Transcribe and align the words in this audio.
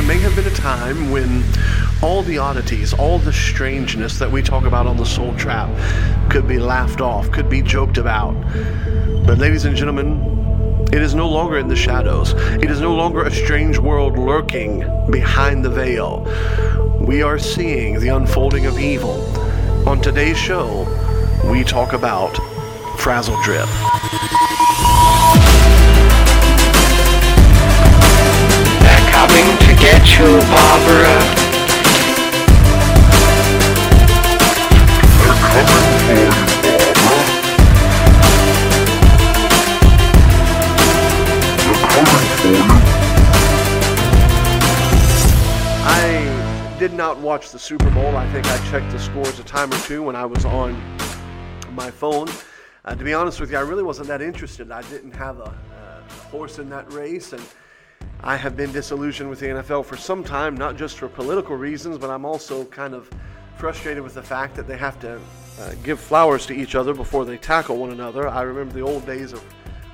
there 0.00 0.08
may 0.08 0.18
have 0.18 0.34
been 0.34 0.46
a 0.46 0.56
time 0.56 1.10
when 1.10 1.44
all 2.02 2.22
the 2.22 2.38
oddities, 2.38 2.94
all 2.94 3.18
the 3.18 3.32
strangeness 3.32 4.18
that 4.18 4.30
we 4.30 4.40
talk 4.40 4.64
about 4.64 4.86
on 4.86 4.96
the 4.96 5.04
Soul 5.04 5.34
Trap 5.34 5.68
could 6.30 6.48
be 6.48 6.58
laughed 6.58 7.02
off, 7.02 7.30
could 7.30 7.50
be 7.50 7.60
joked 7.60 7.98
about. 7.98 8.32
But, 9.26 9.36
ladies 9.36 9.66
and 9.66 9.76
gentlemen, 9.76 10.86
it 10.90 11.02
is 11.02 11.14
no 11.14 11.28
longer 11.28 11.58
in 11.58 11.68
the 11.68 11.76
shadows. 11.76 12.32
It 12.62 12.70
is 12.70 12.80
no 12.80 12.94
longer 12.94 13.24
a 13.24 13.30
strange 13.30 13.76
world 13.76 14.16
lurking 14.16 14.80
behind 15.10 15.66
the 15.66 15.70
veil. 15.70 16.26
We 16.98 17.20
are 17.20 17.38
seeing 17.38 18.00
the 18.00 18.08
unfolding 18.08 18.64
of 18.64 18.78
evil. 18.78 19.20
On 19.86 20.00
today's 20.00 20.38
show, 20.38 20.86
we 21.50 21.62
talk 21.62 21.92
about 21.92 22.34
Frazzle 22.98 23.36
Drip. 23.42 23.68
They're 28.80 29.10
coming 29.10 29.69
to 29.80 29.86
get 29.86 30.18
you, 30.18 30.26
Barbara. 30.26 31.50
I 45.82 46.76
did 46.78 46.92
not 46.92 47.18
watch 47.18 47.50
the 47.50 47.58
Super 47.58 47.90
Bowl. 47.90 48.16
I 48.16 48.30
think 48.32 48.46
I 48.46 48.70
checked 48.70 48.90
the 48.92 48.98
scores 48.98 49.38
a 49.38 49.44
time 49.44 49.72
or 49.72 49.78
two 49.78 50.02
when 50.02 50.16
I 50.16 50.26
was 50.26 50.44
on 50.44 50.80
my 51.72 51.90
phone. 51.90 52.28
Uh, 52.84 52.94
to 52.94 53.04
be 53.04 53.12
honest 53.12 53.40
with 53.40 53.50
you, 53.50 53.58
I 53.58 53.62
really 53.62 53.82
wasn't 53.82 54.08
that 54.08 54.22
interested. 54.22 54.70
I 54.70 54.82
didn't 54.82 55.12
have 55.12 55.38
a, 55.38 55.54
a 55.54 56.12
horse 56.30 56.58
in 56.58 56.70
that 56.70 56.90
race, 56.92 57.32
and 57.32 57.42
I 58.22 58.36
have 58.36 58.54
been 58.54 58.70
disillusioned 58.70 59.30
with 59.30 59.40
the 59.40 59.46
NFL 59.46 59.86
for 59.86 59.96
some 59.96 60.22
time, 60.22 60.54
not 60.54 60.76
just 60.76 60.98
for 60.98 61.08
political 61.08 61.56
reasons, 61.56 61.96
but 61.96 62.10
I'm 62.10 62.26
also 62.26 62.66
kind 62.66 62.94
of 62.94 63.08
frustrated 63.56 64.02
with 64.02 64.14
the 64.14 64.22
fact 64.22 64.54
that 64.56 64.66
they 64.66 64.76
have 64.76 65.00
to 65.00 65.18
uh, 65.58 65.72
give 65.82 65.98
flowers 65.98 66.44
to 66.46 66.54
each 66.54 66.74
other 66.74 66.92
before 66.92 67.24
they 67.24 67.38
tackle 67.38 67.78
one 67.78 67.90
another. 67.90 68.28
I 68.28 68.42
remember 68.42 68.74
the 68.74 68.82
old 68.82 69.06
days 69.06 69.32
of 69.32 69.42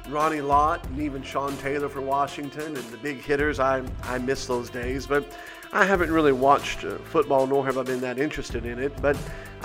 Ronnie 0.09 0.41
Lott 0.41 0.85
and 0.87 1.01
even 1.01 1.23
Sean 1.23 1.57
Taylor 1.59 1.89
for 1.89 2.01
Washington 2.01 2.77
and 2.77 2.85
the 2.91 2.99
big 2.99 3.19
hitters. 3.19 3.61
I, 3.61 3.83
I 4.03 4.19
miss 4.19 4.47
those 4.47 4.71
days, 4.71 5.07
but 5.07 5.25
I 5.73 5.85
haven't 5.85 6.11
really 6.11 6.33
watched 6.33 6.85
uh, 6.85 6.99
football 6.99 7.47
nor 7.47 7.65
have 7.65 7.79
I 7.79 7.85
been 7.85 8.01
that 8.01 8.19
interested 8.19 8.67
in 8.67 8.81
it. 8.81 8.93
But 9.01 9.17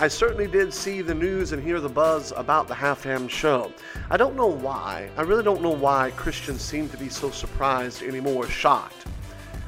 I 0.02 0.08
certainly 0.08 0.48
did 0.48 0.74
see 0.74 1.04
the 1.04 1.14
news 1.14 1.52
and 1.52 1.62
hear 1.62 1.80
the 1.80 1.88
buzz 1.88 2.34
about 2.36 2.68
the 2.68 2.74
halftime 2.74 3.30
show. 3.30 3.72
I 4.10 4.18
don't 4.18 4.36
know 4.36 4.48
why. 4.48 5.12
I 5.16 5.22
really 5.22 5.44
don't 5.44 5.62
know 5.62 5.70
why 5.70 6.10
Christians 6.16 6.64
seem 6.64 6.90
to 6.90 6.98
be 6.98 7.08
so 7.08 7.30
surprised 7.30 8.02
anymore, 8.02 8.48
shocked. 8.48 9.06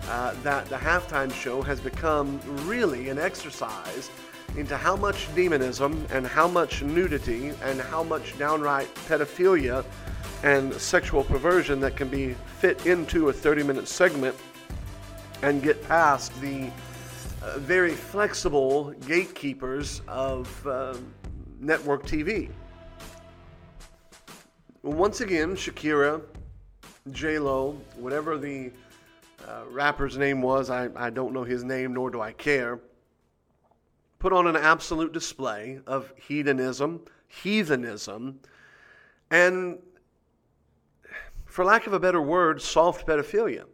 Uh, 0.10 0.34
that 0.42 0.66
the 0.66 0.76
halftime 0.76 1.32
show 1.32 1.62
has 1.62 1.80
become 1.80 2.40
really 2.68 3.10
an 3.10 3.20
exercise 3.20 4.10
into 4.58 4.76
how 4.76 4.96
much 4.96 5.28
demonism 5.36 6.04
and 6.10 6.26
how 6.26 6.48
much 6.48 6.82
nudity 6.82 7.50
and 7.62 7.80
how 7.80 8.02
much 8.02 8.36
downright 8.40 8.92
pedophilia 9.08 9.86
and 10.42 10.74
sexual 10.74 11.24
perversion 11.24 11.80
that 11.80 11.96
can 11.96 12.08
be 12.08 12.34
fit 12.58 12.88
into 12.88 13.30
a 13.30 13.34
30 13.34 13.62
minute 13.62 13.88
segment 13.88 14.36
and 15.44 15.62
get 15.62 15.80
past 15.88 16.34
the 16.42 16.72
uh, 17.44 17.60
very 17.60 17.92
flexible 17.92 18.92
gatekeepers 19.06 20.02
of 20.08 20.68
uh, 20.68 20.96
network 21.60 22.06
TV. 22.06 22.50
Once 24.82 25.22
again, 25.22 25.56
Shakira, 25.56 26.22
J 27.12 27.40
Lo, 27.40 27.78
whatever 27.98 28.38
the 28.38 28.72
uh, 29.48 29.64
rapper's 29.70 30.18
name 30.18 30.42
was, 30.42 30.70
I, 30.70 30.90
I 30.96 31.10
don't 31.10 31.34
know 31.34 31.44
his 31.44 31.64
name 31.64 31.94
nor 31.94 32.10
do 32.10 32.22
I 32.22 32.32
care, 32.32 32.80
put 34.20 34.32
on 34.32 34.48
an 34.48 34.56
absolute 34.56 35.12
display 35.12 35.80
of 35.86 36.14
hedonism, 36.16 37.02
heathenism, 37.28 38.40
and 39.32 39.80
for 41.46 41.66
lack 41.66 41.88
of 41.88 41.94
a 41.94 42.00
better 42.00 42.22
word, 42.22 42.62
soft 42.62 43.06
pedophilia. 43.06 43.66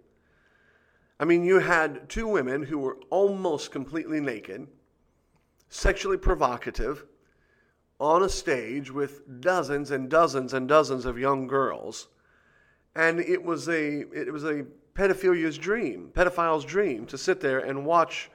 I 1.19 1.25
mean, 1.25 1.43
you 1.43 1.59
had 1.59 2.07
two 2.07 2.27
women 2.27 2.63
who 2.63 2.77
were 2.77 2.97
almost 3.09 3.71
completely 3.71 4.21
naked, 4.21 4.67
sexually 5.67 6.17
provocative, 6.17 7.05
on 7.99 8.23
a 8.23 8.29
stage 8.29 8.89
with 8.89 9.41
dozens 9.41 9.91
and 9.91 10.09
dozens 10.09 10.53
and 10.53 10.67
dozens 10.67 11.05
of 11.05 11.19
young 11.19 11.47
girls. 11.47 12.07
And 12.95 13.19
it 13.19 13.43
was 13.43 13.67
a 13.67 13.99
it 14.13 14.31
was 14.31 14.45
a 14.45 14.65
pedophilia's 14.93 15.57
dream, 15.57 16.11
pedophile's 16.13 16.65
dream, 16.65 17.05
to 17.07 17.17
sit 17.17 17.41
there 17.41 17.59
and 17.59 17.85
watch 17.85 18.31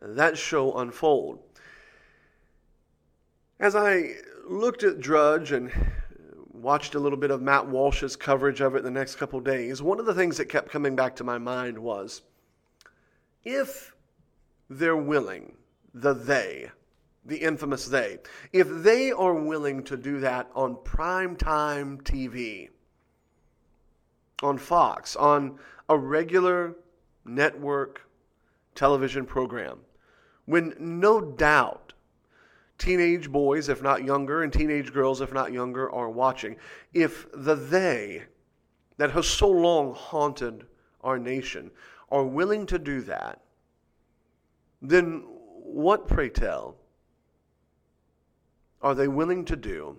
that 0.00 0.38
show 0.38 0.78
unfold. 0.78 1.40
As 3.58 3.76
I 3.76 4.14
looked 4.48 4.82
at 4.82 5.00
Drudge 5.00 5.52
and 5.52 5.72
watched 6.62 6.94
a 6.94 7.00
little 7.00 7.18
bit 7.18 7.32
of 7.32 7.42
Matt 7.42 7.66
Walsh's 7.66 8.14
coverage 8.14 8.60
of 8.60 8.76
it 8.76 8.84
the 8.84 8.90
next 8.90 9.16
couple 9.16 9.40
days, 9.40 9.82
one 9.82 9.98
of 9.98 10.06
the 10.06 10.14
things 10.14 10.36
that 10.36 10.46
kept 10.46 10.70
coming 10.70 10.94
back 10.94 11.16
to 11.16 11.24
my 11.24 11.36
mind 11.36 11.76
was 11.76 12.22
if 13.44 13.94
they're 14.70 14.96
willing, 14.96 15.56
the 15.92 16.14
they, 16.14 16.70
the 17.24 17.38
infamous 17.38 17.86
they, 17.86 18.18
if 18.52 18.68
they 18.70 19.10
are 19.10 19.34
willing 19.34 19.82
to 19.84 19.96
do 19.96 20.20
that 20.20 20.48
on 20.54 20.76
prime 20.84 21.36
time 21.36 21.98
TV, 22.02 22.68
on 24.42 24.56
Fox, 24.56 25.16
on 25.16 25.58
a 25.88 25.98
regular 25.98 26.76
network 27.24 28.02
television 28.74 29.26
program, 29.26 29.78
when 30.46 30.74
no 30.78 31.20
doubt 31.20 31.91
teenage 32.82 33.30
boys, 33.30 33.68
if 33.68 33.82
not 33.82 34.04
younger, 34.04 34.42
and 34.42 34.52
teenage 34.52 34.92
girls, 34.92 35.20
if 35.20 35.32
not 35.32 35.52
younger, 35.52 35.90
are 35.90 36.10
watching, 36.10 36.56
if 36.92 37.26
the 37.32 37.54
they 37.54 38.24
that 38.96 39.12
has 39.12 39.26
so 39.26 39.48
long 39.48 39.94
haunted 39.94 40.66
our 41.02 41.18
nation 41.18 41.70
are 42.10 42.24
willing 42.24 42.66
to 42.66 42.78
do 42.78 43.00
that, 43.02 43.40
then 44.80 45.22
what, 45.26 46.08
pray 46.08 46.28
tell, 46.28 46.76
are 48.82 48.94
they 48.94 49.08
willing 49.08 49.44
to 49.44 49.56
do 49.56 49.96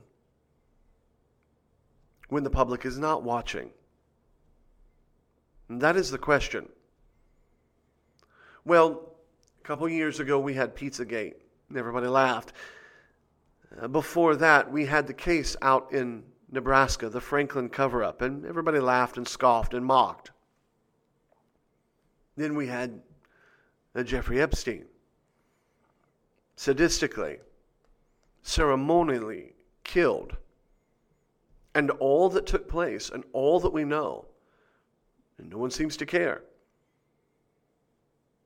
when 2.28 2.44
the 2.44 2.50
public 2.50 2.86
is 2.86 3.00
not 3.00 3.24
watching? 3.24 3.70
And 5.70 5.82
that 5.82 5.96
is 5.96 6.12
the 6.12 6.18
question. 6.18 6.68
Well, 8.66 9.16
a 9.60 9.64
couple 9.64 9.88
years 9.88 10.20
ago, 10.20 10.38
we 10.40 10.54
had 10.54 10.76
Pizzagate, 10.76 11.36
and 11.74 11.80
everybody 11.80 12.06
laughed. 12.06 12.54
Uh, 13.82 13.88
before 13.88 14.36
that, 14.36 14.72
we 14.72 14.86
had 14.86 15.08
the 15.08 15.14
case 15.14 15.56
out 15.64 15.92
in 15.92 16.22
Nebraska, 16.52 17.10
the 17.10 17.20
Franklin 17.20 17.68
cover 17.68 18.04
up, 18.04 18.22
and 18.22 18.46
everybody 18.46 18.80
laughed 18.80 19.18
and 19.18 19.28
scoffed 19.28 19.74
and 19.74 19.84
mocked. 19.84 20.30
Then 22.38 22.56
we 22.56 22.68
had 22.68 23.02
uh, 23.96 24.04
Jeffrey 24.04 24.40
Epstein, 24.40 24.86
sadistically, 26.56 27.40
ceremonially 28.44 29.54
killed. 29.84 30.38
And 31.74 31.90
all 31.90 32.30
that 32.30 32.46
took 32.46 32.70
place 32.70 33.10
and 33.10 33.24
all 33.34 33.60
that 33.62 33.74
we 33.74 33.84
know, 33.84 34.26
and 35.40 35.50
no 35.50 35.58
one 35.58 35.72
seems 35.72 35.98
to 35.98 36.06
care. 36.06 36.44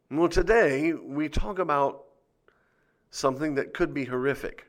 Well, 0.10 0.30
today 0.30 0.94
we 0.94 1.28
talk 1.28 1.60
about 1.60 2.07
something 3.10 3.56
that 3.56 3.74
could 3.74 3.94
be 3.94 4.06
horrific. 4.06 4.68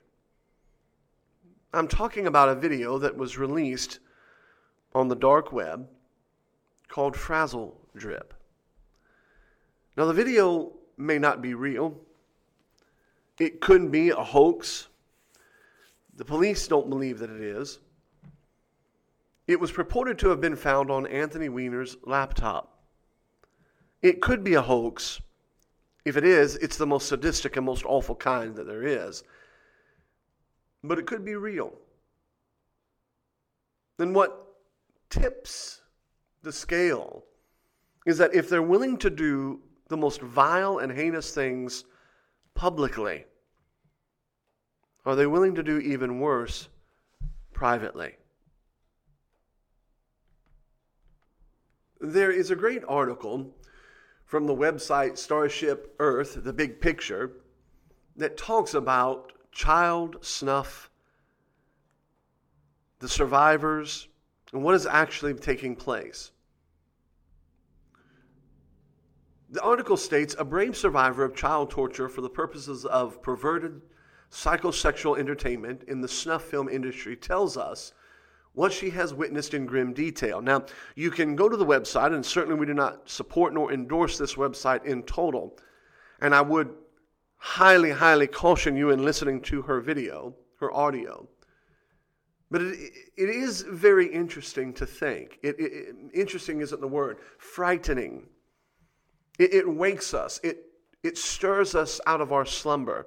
I'm 1.72 1.88
talking 1.88 2.26
about 2.26 2.49
a 2.49 2.54
video 2.54 2.99
that 2.99 3.16
was 3.16 3.38
released 3.38 3.99
on 4.94 5.09
the 5.09 5.16
dark 5.16 5.53
web 5.53 5.88
called 6.88 7.16
Frazzle 7.16 7.76
Drip. 7.97 8.32
Now, 9.96 10.06
the 10.06 10.14
video 10.14 10.73
may 10.96 11.19
not 11.19 11.43
be 11.43 11.55
real, 11.55 12.00
it 13.38 13.61
could 13.61 13.90
be 13.90 14.11
a 14.11 14.17
hoax. 14.17 14.88
The 16.17 16.25
police 16.25 16.67
don't 16.67 16.91
believe 16.91 17.19
that 17.20 17.31
it 17.31 17.41
is. 17.41 17.79
It 19.46 19.61
was 19.61 19.70
purported 19.70 20.19
to 20.20 20.29
have 20.29 20.41
been 20.41 20.56
found 20.56 20.91
on 20.91 21.06
Anthony 21.06 21.49
Weiner's 21.49 21.96
laptop. 22.05 22.79
It 24.02 24.20
could 24.20 24.43
be 24.43 24.55
a 24.55 24.62
hoax. 24.62 25.20
If 26.04 26.16
it 26.16 26.24
is, 26.24 26.56
it's 26.56 26.76
the 26.76 26.86
most 26.86 27.08
sadistic 27.08 27.56
and 27.56 27.66
most 27.66 27.84
awful 27.84 28.14
kind 28.14 28.54
that 28.56 28.66
there 28.66 28.84
is. 28.84 29.24
But 30.82 30.98
it 30.98 31.06
could 31.06 31.24
be 31.24 31.34
real. 31.34 31.72
Then 33.98 34.14
what 34.14 34.46
tips 35.10 35.82
the 36.42 36.52
scale 36.52 37.24
is 38.06 38.16
that 38.18 38.34
if 38.34 38.48
they're 38.48 38.62
willing 38.62 38.96
to 38.98 39.10
do 39.10 39.60
the 39.88 39.96
most 39.96 40.20
vile 40.20 40.78
and 40.78 40.92
heinous 40.92 41.34
things 41.34 41.84
publicly, 42.54 43.24
are 45.04 45.16
they 45.16 45.26
willing 45.26 45.54
to 45.56 45.62
do 45.62 45.78
even 45.78 46.20
worse 46.20 46.68
privately? 47.52 48.14
There 52.00 52.30
is 52.30 52.50
a 52.50 52.56
great 52.56 52.84
article 52.86 53.54
from 54.28 54.46
the 54.46 54.54
website 54.54 55.16
Starship 55.16 55.96
Earth, 55.98 56.44
the 56.44 56.52
big 56.52 56.82
picture, 56.82 57.32
that 58.14 58.36
talks 58.36 58.75
about 58.75 59.32
child 59.52 60.16
snuff, 60.20 60.90
the 62.98 63.08
survivors, 63.08 64.06
and 64.52 64.62
what 64.62 64.75
is 64.75 64.84
actually 64.84 65.32
taking 65.32 65.75
place. 65.75 66.30
The 69.48 69.62
article 69.62 69.96
states 69.96 70.36
a 70.38 70.44
brave 70.44 70.76
survivor 70.76 71.24
of 71.24 71.34
child 71.34 71.70
torture 71.70 72.10
for 72.10 72.20
the 72.20 72.28
purposes 72.28 72.84
of 72.84 73.22
perverted 73.22 73.81
psychosexual 74.31 75.19
entertainment 75.19 75.84
in 75.84 76.02
the 76.02 76.08
snuff 76.08 76.44
film 76.44 76.69
industry 76.69 77.16
tells 77.16 77.56
us 77.56 77.94
what 78.58 78.72
she 78.72 78.90
has 78.90 79.14
witnessed 79.14 79.55
in 79.55 79.66
grim 79.66 79.93
detail. 79.93 80.43
Now, 80.43 80.64
you 80.96 81.12
can 81.12 81.37
go 81.37 81.49
to 81.49 81.56
the 81.56 81.64
website, 81.64 82.12
and 82.12 82.26
certainly 82.26 82.58
we 82.58 82.66
do 82.66 82.75
not 82.75 83.08
support 83.08 83.55
nor 83.55 83.72
endorse 83.72 84.19
this 84.19 84.34
website 84.34 84.84
in 84.84 85.05
total. 85.05 85.56
And 86.20 86.34
I 86.34 86.40
would 86.40 86.69
highly, 87.37 87.93
highly 87.93 88.26
caution 88.26 88.75
you 88.76 88.90
in 88.90 89.05
listening 89.05 89.43
to 89.43 89.62
her 89.62 89.81
video, 89.81 90.34
her 90.58 90.75
audio. 90.75 91.28
But 92.50 92.62
it, 92.62 92.90
it 93.16 93.28
is 93.28 93.62
very 93.62 94.12
interesting 94.12 94.72
to 94.72 94.87
think. 94.87 95.38
It, 95.44 95.55
it, 95.60 95.94
interesting 96.12 96.60
isn't 96.60 96.81
the 96.81 96.88
word, 96.88 97.19
frightening. 97.38 98.26
It, 99.38 99.55
it 99.55 99.72
wakes 99.72 100.14
us, 100.14 100.40
it, 100.43 100.64
it 101.05 101.16
stirs 101.16 101.76
us 101.76 102.00
out 102.08 102.20
of 102.20 102.32
our 102.32 102.44
slumber, 102.44 103.06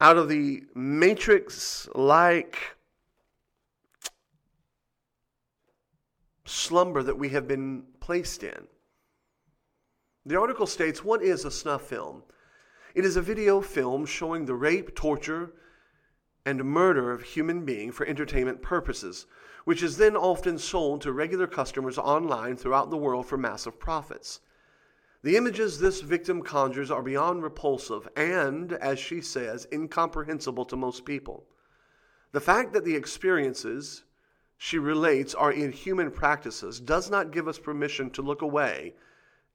out 0.00 0.16
of 0.16 0.30
the 0.30 0.62
matrix 0.74 1.86
like 1.94 2.56
slumber 6.44 7.02
that 7.02 7.18
we 7.18 7.30
have 7.30 7.46
been 7.46 7.84
placed 8.00 8.42
in. 8.42 8.66
The 10.24 10.38
article 10.38 10.66
states 10.66 11.04
What 11.04 11.22
is 11.22 11.44
a 11.44 11.50
snuff 11.50 11.82
film? 11.82 12.22
It 12.94 13.04
is 13.04 13.16
a 13.16 13.22
video 13.22 13.60
film 13.60 14.04
showing 14.04 14.44
the 14.44 14.54
rape, 14.54 14.94
torture, 14.94 15.52
and 16.44 16.64
murder 16.64 17.12
of 17.12 17.22
human 17.22 17.64
being 17.64 17.92
for 17.92 18.06
entertainment 18.06 18.60
purposes, 18.62 19.26
which 19.64 19.82
is 19.82 19.96
then 19.96 20.16
often 20.16 20.58
sold 20.58 21.00
to 21.02 21.12
regular 21.12 21.46
customers 21.46 21.98
online 21.98 22.56
throughout 22.56 22.90
the 22.90 22.96
world 22.96 23.26
for 23.26 23.36
massive 23.36 23.78
profits. 23.78 24.40
The 25.22 25.36
images 25.36 25.78
this 25.78 26.00
victim 26.00 26.42
conjures 26.42 26.90
are 26.90 27.02
beyond 27.02 27.44
repulsive 27.44 28.08
and, 28.16 28.72
as 28.72 28.98
she 28.98 29.20
says, 29.20 29.68
incomprehensible 29.72 30.64
to 30.64 30.76
most 30.76 31.04
people. 31.04 31.44
The 32.32 32.40
fact 32.40 32.72
that 32.72 32.84
the 32.84 32.96
experiences 32.96 34.02
she 34.64 34.78
relates 34.78 35.34
are 35.34 35.50
inhuman 35.50 36.08
practices 36.08 36.78
does 36.78 37.10
not 37.10 37.32
give 37.32 37.48
us 37.48 37.58
permission 37.58 38.08
to 38.08 38.22
look 38.22 38.42
away 38.42 38.94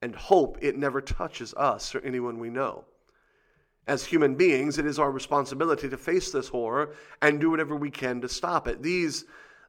and 0.02 0.14
hope 0.14 0.58
it 0.60 0.76
never 0.76 1.00
touches 1.00 1.54
us 1.54 1.96
or 1.96 2.02
anyone 2.02 2.38
we 2.40 2.50
know. 2.50 2.84
As 3.88 4.04
human 4.04 4.36
beings, 4.36 4.78
it 4.78 4.86
is 4.86 5.00
our 5.00 5.10
responsibility 5.10 5.88
to 5.88 5.96
face 5.96 6.30
this 6.30 6.50
horror 6.50 6.94
and 7.22 7.40
do 7.40 7.50
whatever 7.50 7.74
we 7.74 7.90
can 7.90 8.20
to 8.20 8.28
stop 8.28 8.68
it. 8.68 8.84
These 8.84 9.24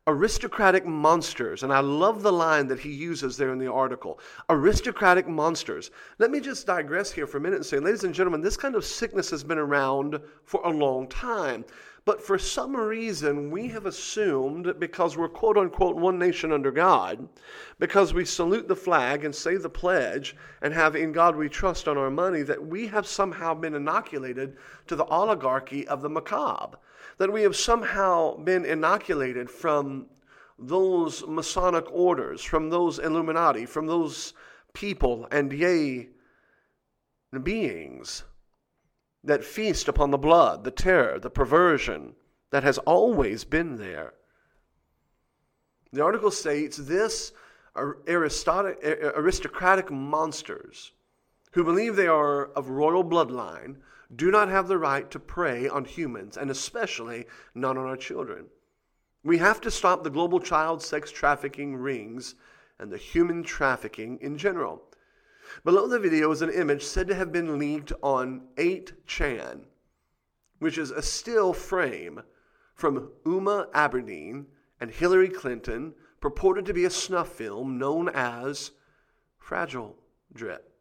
aristocratic 0.09 0.87
monsters, 0.87 1.63
and 1.63 1.73
I 1.73 1.81
love 1.81 2.23
the 2.23 2.33
line 2.33 2.67
that 2.69 2.81
he 2.81 2.91
uses 2.91 3.37
there 3.37 3.53
in 3.53 3.59
the 3.59 3.71
article 3.71 4.19
aristocratic 4.49 5.29
monsters. 5.29 5.91
Let 6.19 6.31
me 6.31 6.41
just 6.41 6.67
digress 6.67 7.13
here 7.13 7.27
for 7.27 7.37
a 7.37 7.41
minute 7.41 7.57
and 7.57 7.67
say, 7.67 7.79
ladies 7.79 8.05
and 8.05 8.15
gentlemen, 8.15 8.41
this 8.41 8.57
kind 8.57 8.75
of 8.75 8.87
sickness 8.87 9.29
has 9.31 9.45
been 9.45 9.59
around 9.59 10.19
for 10.45 10.63
a 10.65 10.71
long 10.71 11.09
time. 11.09 11.67
But 12.07 12.23
for 12.23 12.39
some 12.39 12.75
reason, 12.75 13.51
we 13.51 13.69
have 13.69 13.85
assumed 13.85 14.81
because 14.81 15.19
we're 15.19 15.29
quote 15.29 15.59
unquote 15.59 15.97
one 15.97 16.19
nation 16.19 16.53
under 16.53 16.71
God, 16.71 17.29
because 17.79 18.15
we 18.15 18.25
salute 18.25 18.67
the 18.67 18.75
flag 18.75 19.27
and 19.27 19.35
say 19.35 19.59
the 19.59 19.69
pledge 19.69 20.35
and 20.63 20.73
have 20.73 20.97
in 20.97 21.13
God 21.13 21.37
we 21.37 21.51
trust 21.51 21.87
on 21.87 21.99
our 21.99 22.11
money, 22.11 22.41
that 22.41 22.67
we 22.67 22.87
have 22.87 23.07
somehow 23.07 23.53
been 23.53 23.75
inoculated 23.75 24.57
to 24.87 24.97
the 24.97 25.05
oligarchy 25.05 25.87
of 25.87 26.01
the 26.01 26.09
macabre. 26.09 26.79
That 27.19 27.33
we 27.33 27.43
have 27.43 27.57
somehow 27.57 28.37
been 28.37 28.65
inoculated 28.65 29.51
from 29.51 30.07
those 30.59 31.27
Masonic 31.27 31.85
orders, 31.93 32.43
from 32.43 32.71
those 32.71 32.99
Illuminati, 32.99 33.67
from 33.67 33.87
those 33.87 34.33
people 34.73 35.29
and 35.31 35.53
yea, 35.53 36.09
beings 37.43 38.25
that 39.23 39.45
feast 39.45 39.89
upon 39.89 40.11
the 40.11 40.19
blood, 40.19 40.65
the 40.65 40.71
terror, 40.71 41.19
the 41.19 41.31
perversion 41.31 42.15
that 42.51 42.63
has 42.63 42.79
always 42.79 43.45
been 43.45 43.77
there. 43.77 44.15
The 45.93 46.03
article 46.03 46.31
states 46.31 46.77
this 46.77 47.33
aristocratic 47.77 49.91
monsters 49.91 50.93
who 51.53 51.65
believe 51.65 51.97
they 51.97 52.07
are 52.07 52.47
of 52.53 52.71
royal 52.71 53.05
bloodline 53.05 53.77
do 54.15 54.31
not 54.31 54.49
have 54.49 54.69
the 54.69 54.79
right 54.79 55.11
to 55.11 55.21
prey 55.21 55.69
on 55.69 55.85
humans, 55.85 56.37
and 56.37 56.51
especially 56.51 57.27
not 57.55 57.77
on 57.77 57.85
our 57.85 57.97
children. 57.97 58.47
We 59.23 59.39
have 59.39 59.61
to 59.63 59.71
stop 59.71 60.03
the 60.03 60.11
global 60.11 60.41
child 60.41 60.83
sex 60.83 61.11
trafficking 61.11 61.77
rings 61.77 62.35
and 62.79 62.91
the 62.91 62.97
human 62.97 63.43
trafficking 63.43 64.19
in 64.21 64.39
general. 64.39 64.83
Below 65.65 65.89
the 65.89 65.99
video 65.99 66.31
is 66.31 66.43
an 66.43 66.51
image 66.51 66.85
said 66.85 67.09
to 67.09 67.15
have 67.15 67.33
been 67.33 67.59
leaked 67.59 67.93
on 68.03 68.49
8chan, 68.57 69.61
which 70.59 70.79
is 70.79 70.91
a 70.91 71.03
still 71.03 71.53
frame 71.53 72.23
from 72.75 73.11
Uma 73.27 73.69
Abedin 73.75 74.47
and 74.81 74.91
Hillary 74.91 75.29
Clinton, 75.29 75.95
purported 76.21 76.65
to 76.67 76.75
be 76.75 76.85
a 76.85 76.91
snuff 76.91 77.29
film 77.29 77.79
known 77.79 78.09
as 78.09 78.71
Frazzle 79.39 79.97
Drip. 80.33 80.73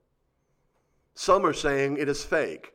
Some 1.13 1.45
are 1.45 1.53
saying 1.53 1.97
it 1.97 2.07
is 2.07 2.24
fake 2.24 2.74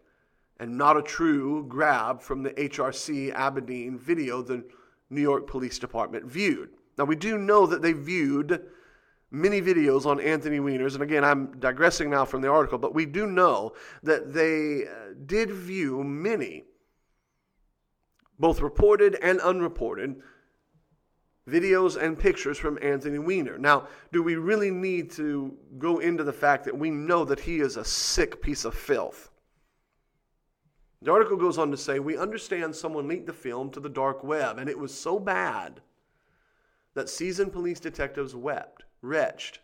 and 0.63 0.79
not 0.79 0.97
a 0.97 1.03
true 1.03 1.67
grab 1.69 2.23
from 2.23 2.45
the 2.45 2.51
HRC 2.51 3.35
Abedin 3.35 3.99
video 3.99 4.43
the 4.43 4.65
New 5.11 5.21
York 5.21 5.49
Police 5.49 5.77
Department 5.77 6.25
viewed. 6.25 6.71
Now, 6.97 7.05
we 7.05 7.17
do 7.17 7.37
know 7.37 7.67
that 7.67 7.83
they 7.83 7.93
viewed 7.93 8.63
many 9.33 9.61
videos 9.61 10.07
on 10.07 10.21
Anthony 10.21 10.61
Weiner's, 10.61 10.95
and 10.95 11.03
again, 11.03 11.25
I'm 11.25 11.59
digressing 11.59 12.11
now 12.11 12.25
from 12.25 12.43
the 12.43 12.49
article, 12.49 12.79
but 12.79 12.95
we 12.95 13.07
do 13.07 13.27
know 13.27 13.73
that 14.05 14.33
they 14.33 14.85
uh, 14.85 15.15
did 15.27 15.51
view 15.51 16.05
many, 16.05 16.63
both 18.39 18.61
reported 18.61 19.17
and 19.17 19.41
unreported, 19.41 20.15
videos 21.49 22.01
and 22.01 22.17
pictures 22.17 22.57
from 22.57 22.79
Anthony 22.81 23.19
Weiner. 23.19 23.59
Now, 23.59 23.89
do 24.13 24.23
we 24.23 24.37
really 24.37 24.71
need 24.71 25.11
to 25.13 25.57
go 25.79 25.99
into 25.99 26.23
the 26.23 26.33
fact 26.33 26.65
that 26.67 26.79
we 26.79 26.89
know 26.89 27.25
that 27.25 27.41
he 27.41 27.59
is 27.59 27.77
a 27.77 27.85
sick 27.85 28.41
piece 28.41 28.65
of 28.65 28.75
filth? 28.75 29.32
The 31.03 31.11
article 31.11 31.37
goes 31.37 31.59
on 31.59 31.73
to 31.73 31.77
say, 31.77 31.99
We 31.99 32.17
understand 32.17 32.77
someone 32.77 33.09
leaked 33.09 33.27
the 33.27 33.33
film 33.33 33.71
to 33.71 33.81
the 33.81 33.89
dark 33.89 34.23
web, 34.23 34.59
and 34.59 34.71
it 34.71 34.79
was 34.79 34.95
so 34.95 35.19
bad 35.19 35.81
that 36.95 37.09
seasoned 37.09 37.53
police 37.53 37.81
detectives 37.81 38.37
wept 38.37 38.85
wretched. 39.01 39.59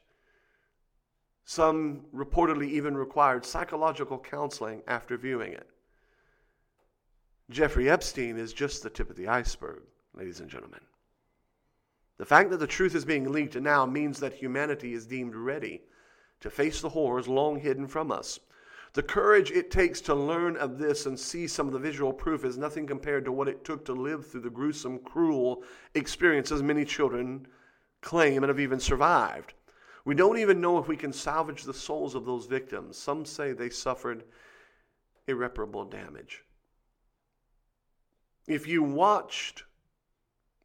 Some 1.44 2.06
reportedly 2.14 2.68
even 2.68 2.96
required 2.96 3.46
psychological 3.46 4.18
counseling 4.18 4.82
after 4.88 5.16
viewing 5.16 5.52
it. 5.52 5.68
Jeffrey 7.50 7.88
Epstein 7.88 8.36
is 8.36 8.52
just 8.52 8.82
the 8.82 8.90
tip 8.90 9.08
of 9.08 9.16
the 9.16 9.28
iceberg, 9.28 9.82
ladies 10.14 10.40
and 10.40 10.50
gentlemen. 10.50 10.80
The 12.18 12.26
fact 12.26 12.50
that 12.50 12.58
the 12.58 12.66
truth 12.66 12.96
is 12.96 13.04
being 13.04 13.30
leaked 13.30 13.54
now 13.54 13.86
means 13.86 14.18
that 14.18 14.34
humanity 14.34 14.92
is 14.92 15.06
deemed 15.06 15.36
ready 15.36 15.82
to 16.40 16.50
face 16.50 16.80
the 16.80 16.88
horrors 16.88 17.28
long 17.28 17.60
hidden 17.60 17.86
from 17.86 18.10
us. 18.10 18.40
The 18.94 19.02
courage 19.02 19.50
it 19.50 19.70
takes 19.70 20.00
to 20.02 20.14
learn 20.14 20.56
of 20.56 20.78
this 20.78 21.06
and 21.06 21.18
see 21.18 21.46
some 21.46 21.66
of 21.66 21.72
the 21.72 21.78
visual 21.78 22.12
proof 22.12 22.44
is 22.44 22.56
nothing 22.56 22.86
compared 22.86 23.24
to 23.26 23.32
what 23.32 23.48
it 23.48 23.64
took 23.64 23.84
to 23.84 23.92
live 23.92 24.26
through 24.26 24.40
the 24.40 24.50
gruesome, 24.50 24.98
cruel 25.00 25.62
experiences 25.94 26.62
many 26.62 26.84
children 26.84 27.46
claim 28.00 28.42
and 28.42 28.48
have 28.48 28.60
even 28.60 28.80
survived. 28.80 29.54
We 30.04 30.14
don't 30.14 30.38
even 30.38 30.60
know 30.60 30.78
if 30.78 30.88
we 30.88 30.96
can 30.96 31.12
salvage 31.12 31.64
the 31.64 31.74
souls 31.74 32.14
of 32.14 32.24
those 32.24 32.46
victims. 32.46 32.96
Some 32.96 33.26
say 33.26 33.52
they 33.52 33.68
suffered 33.68 34.24
irreparable 35.26 35.84
damage. 35.84 36.44
If 38.46 38.66
you 38.66 38.82
watched 38.82 39.64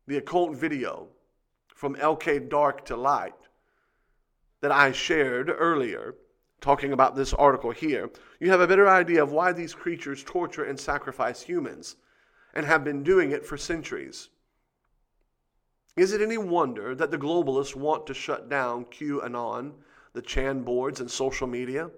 the 0.08 0.18
occult 0.18 0.56
video 0.56 1.10
from 1.75 1.96
LK 1.96 2.50
Dark 2.50 2.86
to 2.86 2.96
Light 2.96 3.36
that 4.62 4.72
I 4.72 4.94
shared 4.94 5.50
earlier, 5.50 6.15
talking 6.63 6.93
about 6.93 7.13
this 7.13 7.34
article 7.34 7.72
here, 7.72 8.10
you 8.39 8.50
have 8.50 8.62
a 8.62 8.67
better 8.67 8.88
idea 8.88 9.22
of 9.22 9.34
why 9.34 9.51
these 9.51 9.75
creatures 9.75 10.24
torture 10.24 10.63
and 10.63 10.79
sacrifice 10.79 11.41
humans 11.41 11.98
and 12.53 12.65
have 12.65 12.86
been 12.86 13.03
doing 13.03 13.32
it 13.32 13.46
for 13.46 13.58
centuries. 13.58 14.29
Is 15.98 16.13
it 16.13 16.22
any 16.22 16.38
wonder 16.38 16.96
that 16.96 17.12
the 17.12 17.17
globalists 17.17 17.75
want 17.75 18.08
to 18.08 18.13
shut 18.13 18.50
down 18.50 18.86
QAnon, 18.86 19.74
the 20.13 20.22
Chan 20.22 20.63
boards, 20.63 21.01
and 21.01 21.12
social 21.12 21.48
media? 21.48 21.91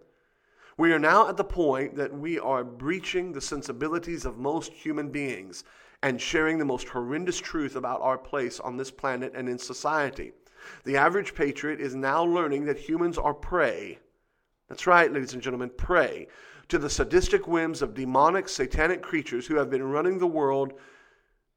We 0.77 0.91
are 0.91 0.99
now 0.99 1.29
at 1.29 1.37
the 1.37 1.43
point 1.43 1.95
that 1.95 2.17
we 2.17 2.39
are 2.39 2.63
breaching 2.63 3.31
the 3.31 3.41
sensibilities 3.41 4.25
of 4.25 4.39
most 4.39 4.73
human 4.73 5.11
beings 5.11 5.63
and 6.01 6.19
sharing 6.19 6.57
the 6.57 6.65
most 6.65 6.89
horrendous 6.89 7.39
truth 7.39 7.75
about 7.75 8.01
our 8.01 8.17
place 8.17 8.59
on 8.59 8.77
this 8.77 8.91
planet 8.91 9.33
and 9.35 9.47
in 9.47 9.59
society. 9.59 10.33
The 10.85 10.97
average 10.97 11.35
patriot 11.35 11.79
is 11.79 11.93
now 11.93 12.23
learning 12.23 12.65
that 12.65 12.79
humans 12.79 13.19
are 13.19 13.33
prey 13.33 13.99
That's 14.69 14.87
right, 14.87 15.11
ladies 15.11 15.33
and 15.33 15.41
gentlemen, 15.41 15.69
prey 15.69 16.27
to 16.69 16.77
the 16.79 16.89
sadistic 16.89 17.47
whims 17.47 17.81
of 17.81 17.93
demonic, 17.93 18.49
satanic 18.49 19.01
creatures 19.01 19.45
who 19.45 19.55
have 19.55 19.69
been 19.69 19.83
running 19.83 20.17
the 20.17 20.27
world 20.27 20.73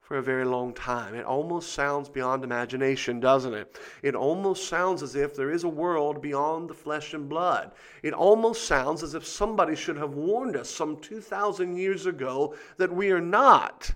for 0.00 0.18
a 0.18 0.22
very 0.22 0.44
long 0.44 0.72
time. 0.72 1.14
It 1.14 1.24
almost 1.24 1.72
sounds 1.72 2.08
beyond 2.08 2.42
imagination, 2.42 3.20
doesn't 3.20 3.52
it? 3.52 3.78
It 4.02 4.14
almost 4.14 4.68
sounds 4.68 5.02
as 5.02 5.14
if 5.14 5.34
there 5.34 5.50
is 5.50 5.64
a 5.64 5.68
world 5.68 6.22
beyond 6.22 6.68
the 6.68 6.74
flesh 6.74 7.12
and 7.12 7.28
blood. 7.28 7.72
It 8.02 8.14
almost 8.14 8.64
sounds 8.64 9.02
as 9.02 9.14
if 9.14 9.26
somebody 9.26 9.76
should 9.76 9.98
have 9.98 10.14
warned 10.14 10.56
us 10.56 10.70
some 10.70 10.98
2,000 10.98 11.76
years 11.76 12.06
ago 12.06 12.54
that 12.78 12.92
we 12.92 13.10
are 13.10 13.20
not 13.20 13.94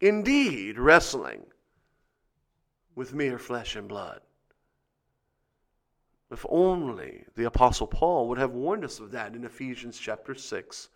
indeed 0.00 0.78
wrestling 0.78 1.46
with 2.94 3.14
mere 3.14 3.38
flesh 3.38 3.74
and 3.74 3.88
blood. 3.88 4.20
If 6.34 6.44
only 6.48 7.24
the 7.36 7.44
Apostle 7.44 7.86
Paul 7.86 8.28
would 8.28 8.38
have 8.38 8.50
warned 8.50 8.84
us 8.84 8.98
of 8.98 9.12
that 9.12 9.36
in 9.36 9.44
Ephesians 9.44 9.96
chapter 9.96 10.34
6, 10.34 10.88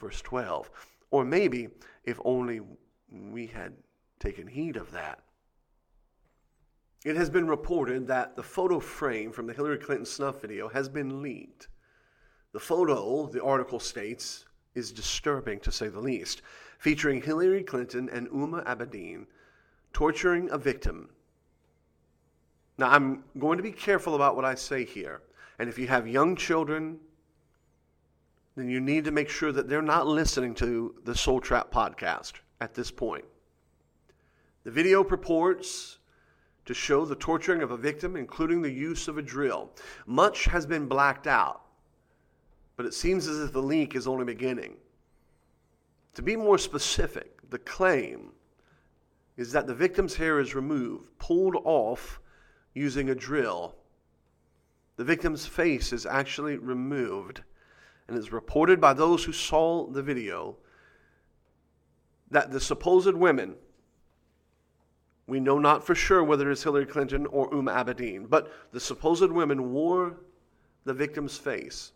verse 0.00 0.20
12. 0.20 0.68
Or 1.12 1.24
maybe 1.24 1.68
if 2.02 2.18
only 2.24 2.60
we 3.08 3.46
had 3.46 3.74
taken 4.18 4.48
heed 4.48 4.74
of 4.74 4.90
that. 4.90 5.20
It 7.04 7.14
has 7.14 7.30
been 7.30 7.46
reported 7.46 8.08
that 8.08 8.34
the 8.34 8.42
photo 8.42 8.80
frame 8.80 9.30
from 9.30 9.46
the 9.46 9.52
Hillary 9.52 9.78
Clinton 9.78 10.06
snuff 10.06 10.40
video 10.40 10.68
has 10.68 10.88
been 10.88 11.22
leaked. 11.22 11.68
The 12.50 12.58
photo, 12.58 13.28
the 13.28 13.44
article 13.44 13.78
states, 13.78 14.44
is 14.74 14.90
disturbing 14.90 15.60
to 15.60 15.70
say 15.70 15.86
the 15.86 16.00
least, 16.00 16.42
featuring 16.80 17.22
Hillary 17.22 17.62
Clinton 17.62 18.08
and 18.08 18.26
Uma 18.32 18.64
Abedin 18.64 19.26
torturing 19.92 20.50
a 20.50 20.58
victim. 20.58 21.10
Now, 22.76 22.90
I'm 22.90 23.24
going 23.38 23.56
to 23.56 23.62
be 23.62 23.72
careful 23.72 24.14
about 24.14 24.34
what 24.36 24.44
I 24.44 24.54
say 24.54 24.84
here. 24.84 25.22
And 25.58 25.68
if 25.68 25.78
you 25.78 25.86
have 25.86 26.08
young 26.08 26.34
children, 26.34 26.98
then 28.56 28.68
you 28.68 28.80
need 28.80 29.04
to 29.04 29.10
make 29.10 29.28
sure 29.28 29.52
that 29.52 29.68
they're 29.68 29.82
not 29.82 30.06
listening 30.06 30.54
to 30.56 30.94
the 31.04 31.14
Soul 31.14 31.40
Trap 31.40 31.70
podcast 31.70 32.34
at 32.60 32.74
this 32.74 32.90
point. 32.90 33.24
The 34.64 34.70
video 34.70 35.04
purports 35.04 35.98
to 36.64 36.74
show 36.74 37.04
the 37.04 37.16
torturing 37.16 37.62
of 37.62 37.70
a 37.70 37.76
victim, 37.76 38.16
including 38.16 38.62
the 38.62 38.70
use 38.70 39.06
of 39.06 39.18
a 39.18 39.22
drill. 39.22 39.70
Much 40.06 40.46
has 40.46 40.66
been 40.66 40.86
blacked 40.86 41.26
out, 41.26 41.62
but 42.76 42.86
it 42.86 42.94
seems 42.94 43.28
as 43.28 43.40
if 43.40 43.52
the 43.52 43.62
leak 43.62 43.94
is 43.94 44.06
only 44.06 44.24
beginning. 44.24 44.76
To 46.14 46.22
be 46.22 46.36
more 46.36 46.58
specific, 46.58 47.38
the 47.50 47.58
claim 47.58 48.30
is 49.36 49.52
that 49.52 49.66
the 49.66 49.74
victim's 49.74 50.14
hair 50.14 50.40
is 50.40 50.54
removed, 50.54 51.06
pulled 51.18 51.56
off 51.64 52.20
using 52.74 53.08
a 53.08 53.14
drill. 53.14 53.74
The 54.96 55.04
victim's 55.04 55.46
face 55.46 55.92
is 55.92 56.06
actually 56.06 56.58
removed, 56.58 57.42
and 58.06 58.16
it's 58.16 58.32
reported 58.32 58.80
by 58.80 58.92
those 58.92 59.24
who 59.24 59.32
saw 59.32 59.86
the 59.86 60.02
video 60.02 60.56
that 62.30 62.50
the 62.50 62.60
supposed 62.60 63.14
women 63.14 63.56
we 65.26 65.40
know 65.40 65.58
not 65.58 65.86
for 65.86 65.94
sure 65.94 66.22
whether 66.22 66.50
it's 66.50 66.62
Hillary 66.62 66.86
Clinton 66.86 67.26
or 67.26 67.50
Huma 67.50 67.74
Abedin, 67.74 68.28
but 68.28 68.52
the 68.72 68.80
supposed 68.80 69.30
women 69.30 69.72
wore 69.72 70.18
the 70.84 70.92
victim's 70.92 71.38
face, 71.38 71.92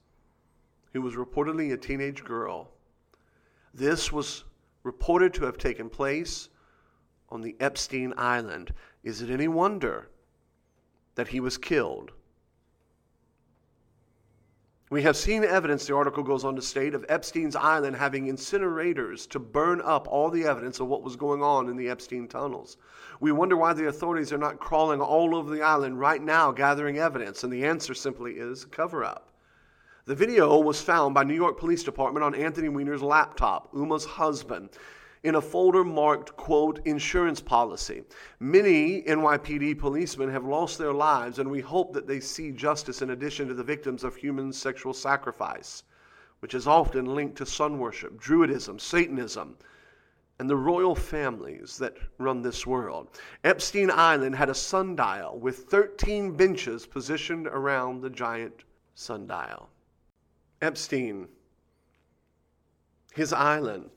who 0.93 1.03
was 1.03 1.15
reportedly 1.15 1.73
a 1.73 1.77
teenage 1.77 2.25
girl. 2.25 2.71
This 3.75 4.11
was 4.11 4.45
reported 4.83 5.35
to 5.35 5.45
have 5.45 5.59
taken 5.59 5.91
place 5.91 6.49
on 7.29 7.43
the 7.43 7.55
Epstein 7.61 8.15
Island. 8.17 8.73
Is 9.05 9.21
it 9.21 9.31
any 9.31 9.49
wonder 9.49 10.09
that 11.19 11.27
he 11.27 11.41
was 11.41 11.59
killed? 11.59 12.13
We 14.89 15.03
have 15.03 15.17
seen 15.17 15.43
evidence, 15.43 15.85
the 15.85 15.97
article 15.97 16.23
goes 16.23 16.45
on 16.45 16.55
to 16.55 16.63
state, 16.63 16.95
of 16.95 17.05
Epstein's 17.09 17.57
Island 17.57 17.97
having 17.97 18.29
incinerators 18.29 19.29
to 19.31 19.41
burn 19.41 19.81
up 19.81 20.07
all 20.07 20.31
the 20.31 20.45
evidence 20.45 20.79
of 20.79 20.87
what 20.87 21.03
was 21.03 21.17
going 21.17 21.43
on 21.43 21.69
in 21.69 21.77
the 21.77 21.89
Epstein 21.89 22.29
tunnels. 22.29 22.77
We 23.19 23.33
wonder 23.33 23.57
why 23.57 23.73
the 23.73 23.89
authorities 23.89 24.33
are 24.33 24.39
not 24.39 24.61
crawling 24.61 25.01
all 25.01 25.35
over 25.35 25.53
the 25.53 25.61
island 25.61 25.99
right 25.99 26.23
now 26.23 26.53
gathering 26.53 26.99
evidence, 26.99 27.43
and 27.43 27.53
the 27.53 27.65
answer 27.65 27.95
simply 27.95 28.35
is 28.35 28.65
cover 28.65 29.03
up. 29.05 29.33
The 30.05 30.15
video 30.15 30.57
was 30.61 30.81
found 30.81 31.15
by 31.15 31.25
New 31.25 31.35
York 31.35 31.59
Police 31.59 31.83
Department 31.83 32.23
on 32.23 32.37
Anthony 32.37 32.69
Weiner's 32.69 33.03
laptop, 33.03 33.71
Uma's 33.75 34.05
husband, 34.05 34.71
in 35.23 35.35
a 35.35 35.41
folder 35.41 35.85
marked, 35.85 36.37
quote, 36.37 36.81
insurance 36.87 37.41
policy. 37.41 38.03
Many 38.41 39.03
NYPD 39.03 39.79
policemen 39.79 40.31
have 40.31 40.45
lost 40.45 40.79
their 40.79 40.93
lives, 40.93 41.39
and 41.39 41.51
we 41.51 41.61
hope 41.61 41.93
that 41.93 42.07
they 42.07 42.21
see 42.21 42.53
justice 42.53 43.03
in 43.03 43.11
addition 43.11 43.49
to 43.49 43.55
the 43.55 43.65
victims 43.65 44.05
of 44.05 44.17
human 44.17 44.53
sexual 44.53 44.95
sacrifice, 44.95 45.83
which 46.41 46.55
is 46.55 46.67
often 46.67 47.15
linked 47.15 47.37
to 47.39 47.47
sun 47.47 47.79
worship, 47.79 48.21
Druidism, 48.21 48.81
Satanism, 48.81 49.57
and 50.39 50.49
the 50.49 50.57
royal 50.57 50.95
families 50.95 51.79
that 51.79 51.97
run 52.19 52.43
this 52.43 52.65
world. 52.65 53.09
Epstein 53.43 53.91
Island 53.91 54.37
had 54.37 54.49
a 54.49 54.55
sundial 54.55 55.39
with 55.39 55.65
13 55.65 56.37
benches 56.37 56.87
positioned 56.87 57.49
around 57.49 58.01
the 58.01 58.11
giant 58.11 58.63
sundial. 58.95 59.69
Epstein, 60.63 61.27
his 63.15 63.33
island, 63.33 63.91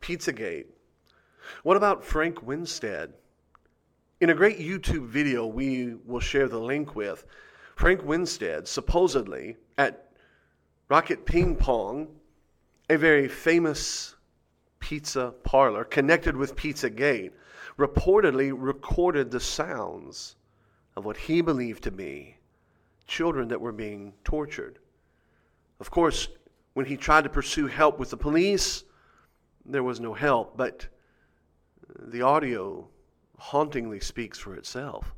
Pizzagate. 0.00 0.66
What 1.62 1.76
about 1.76 2.04
Frank 2.04 2.42
Winstead? 2.42 3.12
In 4.20 4.30
a 4.30 4.34
great 4.34 4.58
YouTube 4.58 5.06
video 5.06 5.46
we 5.46 5.94
will 6.06 6.20
share 6.20 6.48
the 6.48 6.58
link 6.58 6.96
with, 6.96 7.26
Frank 7.74 8.02
Winstead 8.02 8.66
supposedly 8.66 9.56
at 9.76 10.10
Rocket 10.88 11.26
Ping 11.26 11.56
Pong, 11.56 12.08
a 12.88 12.96
very 12.96 13.28
famous 13.28 14.16
pizza 14.80 15.34
parlor 15.42 15.84
connected 15.84 16.36
with 16.36 16.56
Pizzagate, 16.56 17.32
reportedly 17.78 18.52
recorded 18.56 19.30
the 19.30 19.40
sounds 19.40 20.36
of 20.96 21.04
what 21.04 21.16
he 21.16 21.40
believed 21.40 21.82
to 21.82 21.90
be 21.90 22.36
children 23.06 23.48
that 23.48 23.60
were 23.60 23.72
being 23.72 24.12
tortured. 24.24 24.78
Of 25.80 25.90
course, 25.90 26.28
when 26.74 26.86
he 26.86 26.96
tried 26.96 27.24
to 27.24 27.30
pursue 27.30 27.66
help 27.66 27.98
with 27.98 28.10
the 28.10 28.16
police, 28.16 28.84
there 29.68 29.82
was 29.82 30.00
no 30.00 30.14
help, 30.14 30.56
but 30.56 30.86
the 31.98 32.22
audio 32.22 32.88
hauntingly 33.38 34.00
speaks 34.00 34.38
for 34.38 34.54
itself. 34.54 35.14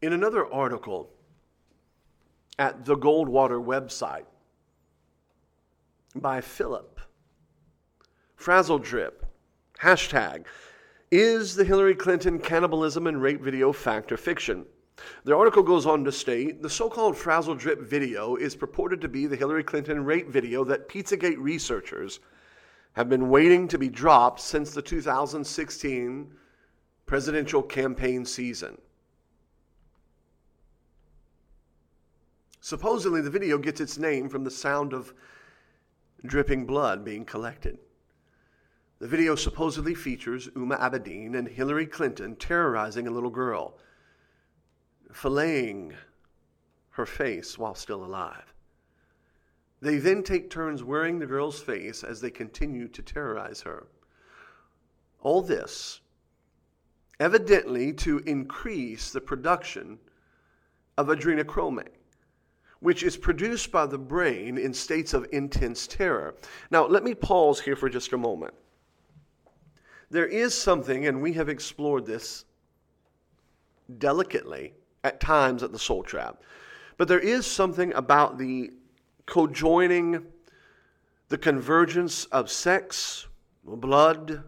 In 0.00 0.12
another 0.12 0.46
article 0.46 1.10
at 2.56 2.84
the 2.84 2.96
Goldwater 2.96 3.60
website 3.62 4.26
by 6.14 6.40
Philip, 6.40 7.00
Frazzle 8.36 8.78
Drip, 8.78 9.26
hashtag, 9.80 10.44
is 11.10 11.56
the 11.56 11.64
Hillary 11.64 11.96
Clinton 11.96 12.38
cannibalism 12.38 13.08
and 13.08 13.20
rape 13.20 13.40
video 13.40 13.72
fact 13.72 14.12
or 14.12 14.16
fiction? 14.16 14.66
The 15.24 15.36
article 15.36 15.64
goes 15.64 15.84
on 15.84 16.04
to 16.04 16.12
state 16.12 16.62
the 16.62 16.70
so 16.70 16.88
called 16.88 17.16
Frazzle 17.16 17.56
Drip 17.56 17.80
video 17.80 18.36
is 18.36 18.54
purported 18.54 19.00
to 19.00 19.08
be 19.08 19.26
the 19.26 19.36
Hillary 19.36 19.64
Clinton 19.64 20.04
rape 20.04 20.28
video 20.28 20.62
that 20.64 20.88
Pizzagate 20.88 21.38
researchers 21.38 22.20
have 22.92 23.08
been 23.08 23.30
waiting 23.30 23.66
to 23.66 23.78
be 23.78 23.88
dropped 23.88 24.38
since 24.38 24.72
the 24.72 24.82
2016 24.82 26.32
presidential 27.04 27.62
campaign 27.62 28.24
season. 28.24 28.78
Supposedly, 32.60 33.20
the 33.20 33.30
video 33.30 33.58
gets 33.58 33.80
its 33.80 33.98
name 33.98 34.28
from 34.28 34.44
the 34.44 34.50
sound 34.50 34.92
of 34.92 35.14
dripping 36.24 36.66
blood 36.66 37.04
being 37.04 37.24
collected. 37.24 37.78
The 38.98 39.06
video 39.06 39.36
supposedly 39.36 39.94
features 39.94 40.48
Huma 40.48 40.78
Abedin 40.80 41.36
and 41.36 41.46
Hillary 41.46 41.86
Clinton 41.86 42.34
terrorizing 42.34 43.06
a 43.06 43.12
little 43.12 43.30
girl, 43.30 43.78
filleting 45.12 45.94
her 46.90 47.06
face 47.06 47.56
while 47.56 47.76
still 47.76 48.04
alive. 48.04 48.52
They 49.80 49.98
then 49.98 50.24
take 50.24 50.50
turns 50.50 50.82
wearing 50.82 51.20
the 51.20 51.26
girl's 51.26 51.60
face 51.60 52.02
as 52.02 52.20
they 52.20 52.30
continue 52.30 52.88
to 52.88 53.02
terrorize 53.02 53.60
her. 53.60 53.86
All 55.20 55.42
this, 55.42 56.00
evidently, 57.20 57.92
to 57.92 58.18
increase 58.20 59.12
the 59.12 59.20
production 59.20 59.98
of 60.96 61.06
adrenochrome, 61.06 61.86
which 62.80 63.02
is 63.02 63.16
produced 63.16 63.72
by 63.72 63.86
the 63.86 63.98
brain 63.98 64.56
in 64.56 64.72
states 64.72 65.12
of 65.14 65.26
intense 65.32 65.86
terror. 65.86 66.34
Now, 66.70 66.86
let 66.86 67.02
me 67.02 67.14
pause 67.14 67.60
here 67.60 67.76
for 67.76 67.88
just 67.88 68.12
a 68.12 68.18
moment. 68.18 68.54
There 70.10 70.26
is 70.26 70.54
something, 70.54 71.06
and 71.06 71.20
we 71.20 71.32
have 71.34 71.48
explored 71.48 72.06
this 72.06 72.44
delicately 73.98 74.74
at 75.04 75.20
times 75.20 75.62
at 75.62 75.72
the 75.72 75.78
Soul 75.78 76.02
Trap, 76.02 76.42
but 76.96 77.08
there 77.08 77.18
is 77.18 77.46
something 77.46 77.92
about 77.94 78.38
the 78.38 78.70
cojoining, 79.26 80.24
the 81.28 81.38
convergence 81.38 82.24
of 82.26 82.50
sex, 82.50 83.26
blood, 83.64 84.44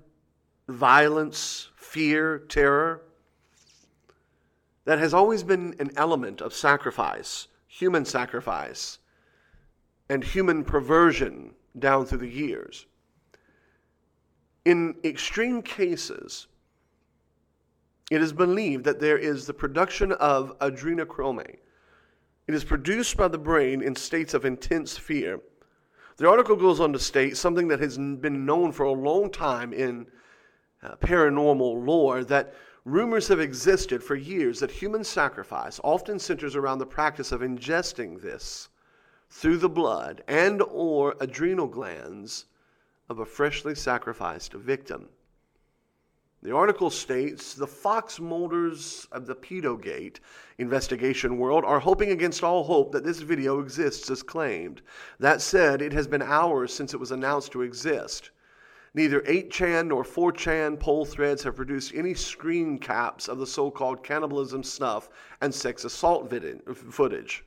violence, 0.68 1.68
fear, 1.76 2.38
terror, 2.48 3.02
that 4.84 4.98
has 4.98 5.12
always 5.12 5.42
been 5.42 5.74
an 5.78 5.90
element 5.96 6.40
of 6.40 6.54
sacrifice, 6.54 7.48
human 7.70 8.04
sacrifice, 8.04 8.98
and 10.08 10.24
human 10.24 10.64
perversion 10.64 11.54
down 11.78 12.04
through 12.04 12.18
the 12.18 12.28
years. 12.28 12.86
In 14.64 14.96
extreme 15.04 15.62
cases, 15.62 16.48
it 18.10 18.20
is 18.20 18.32
believed 18.32 18.84
that 18.84 18.98
there 18.98 19.16
is 19.16 19.46
the 19.46 19.54
production 19.54 20.10
of 20.12 20.58
adrenochrome. 20.58 21.58
It 22.48 22.54
is 22.54 22.64
produced 22.64 23.16
by 23.16 23.28
the 23.28 23.38
brain 23.38 23.82
in 23.82 23.94
states 23.94 24.34
of 24.34 24.44
intense 24.44 24.98
fear. 24.98 25.40
The 26.16 26.28
article 26.28 26.56
goes 26.56 26.80
on 26.80 26.92
to 26.92 26.98
state 26.98 27.36
something 27.36 27.68
that 27.68 27.78
has 27.78 27.96
been 27.96 28.44
known 28.44 28.72
for 28.72 28.82
a 28.82 28.92
long 28.92 29.30
time 29.30 29.72
in 29.72 30.08
uh, 30.82 30.96
paranormal 30.96 31.86
lore 31.86 32.24
that 32.24 32.52
rumors 32.90 33.28
have 33.28 33.40
existed 33.40 34.02
for 34.02 34.16
years 34.16 34.60
that 34.60 34.70
human 34.70 35.04
sacrifice 35.04 35.80
often 35.84 36.18
centers 36.18 36.56
around 36.56 36.78
the 36.78 36.86
practice 36.86 37.30
of 37.30 37.40
ingesting 37.40 38.20
this 38.20 38.68
through 39.30 39.58
the 39.58 39.68
blood 39.68 40.22
and 40.26 40.60
or 40.62 41.14
adrenal 41.20 41.68
glands 41.68 42.46
of 43.08 43.20
a 43.20 43.24
freshly 43.26 43.74
sacrificed 43.74 44.52
victim. 44.52 45.08
The 46.42 46.54
article 46.54 46.88
states 46.88 47.52
the 47.52 47.66
Fox 47.66 48.18
Mulders 48.18 49.06
of 49.12 49.26
the 49.26 49.34
Pedogate 49.34 50.20
investigation 50.56 51.36
world 51.36 51.64
are 51.66 51.80
hoping 51.80 52.10
against 52.10 52.42
all 52.42 52.64
hope 52.64 52.92
that 52.92 53.04
this 53.04 53.20
video 53.20 53.60
exists 53.60 54.10
as 54.10 54.22
claimed. 54.22 54.80
That 55.18 55.42
said, 55.42 55.82
it 55.82 55.92
has 55.92 56.06
been 56.06 56.22
hours 56.22 56.72
since 56.72 56.94
it 56.94 57.00
was 57.00 57.10
announced 57.10 57.52
to 57.52 57.62
exist. 57.62 58.30
Neither 58.92 59.20
8chan 59.20 59.88
nor 59.88 60.02
4chan 60.02 60.80
poll 60.80 61.04
threads 61.04 61.44
have 61.44 61.54
produced 61.54 61.94
any 61.94 62.14
screen 62.14 62.78
caps 62.78 63.28
of 63.28 63.38
the 63.38 63.46
so 63.46 63.70
called 63.70 64.02
cannibalism 64.02 64.64
snuff 64.64 65.10
and 65.40 65.54
sex 65.54 65.84
assault 65.84 66.32
footage. 66.90 67.44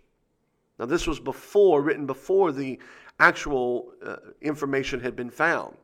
Now, 0.79 0.85
this 0.85 1.05
was 1.05 1.19
before, 1.19 1.81
written 1.81 2.05
before 2.05 2.51
the 2.51 2.79
actual 3.19 3.93
uh, 4.03 4.17
information 4.41 4.99
had 4.99 5.15
been 5.15 5.29
found. 5.29 5.75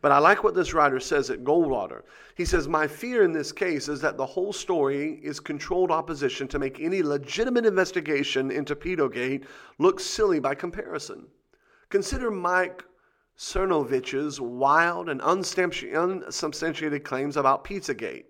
But 0.00 0.12
I 0.12 0.18
like 0.18 0.44
what 0.44 0.54
this 0.54 0.72
writer 0.72 1.00
says 1.00 1.30
at 1.30 1.44
Goldwater. 1.44 2.02
He 2.36 2.44
says, 2.44 2.68
My 2.68 2.86
fear 2.86 3.24
in 3.24 3.32
this 3.32 3.52
case 3.52 3.88
is 3.88 4.00
that 4.00 4.16
the 4.16 4.24
whole 4.24 4.52
story 4.52 5.20
is 5.22 5.40
controlled 5.40 5.90
opposition 5.90 6.48
to 6.48 6.58
make 6.58 6.80
any 6.80 7.02
legitimate 7.02 7.66
investigation 7.66 8.50
into 8.50 8.76
Pedogate 8.76 9.44
look 9.78 10.00
silly 10.00 10.38
by 10.38 10.54
comparison. 10.54 11.26
Consider 11.88 12.30
Mike 12.30 12.84
Cernovich's 13.38 14.40
wild 14.40 15.08
and 15.08 15.20
unsubstantiated 15.20 17.04
claims 17.04 17.36
about 17.36 17.64
Pizzagate. 17.64 18.24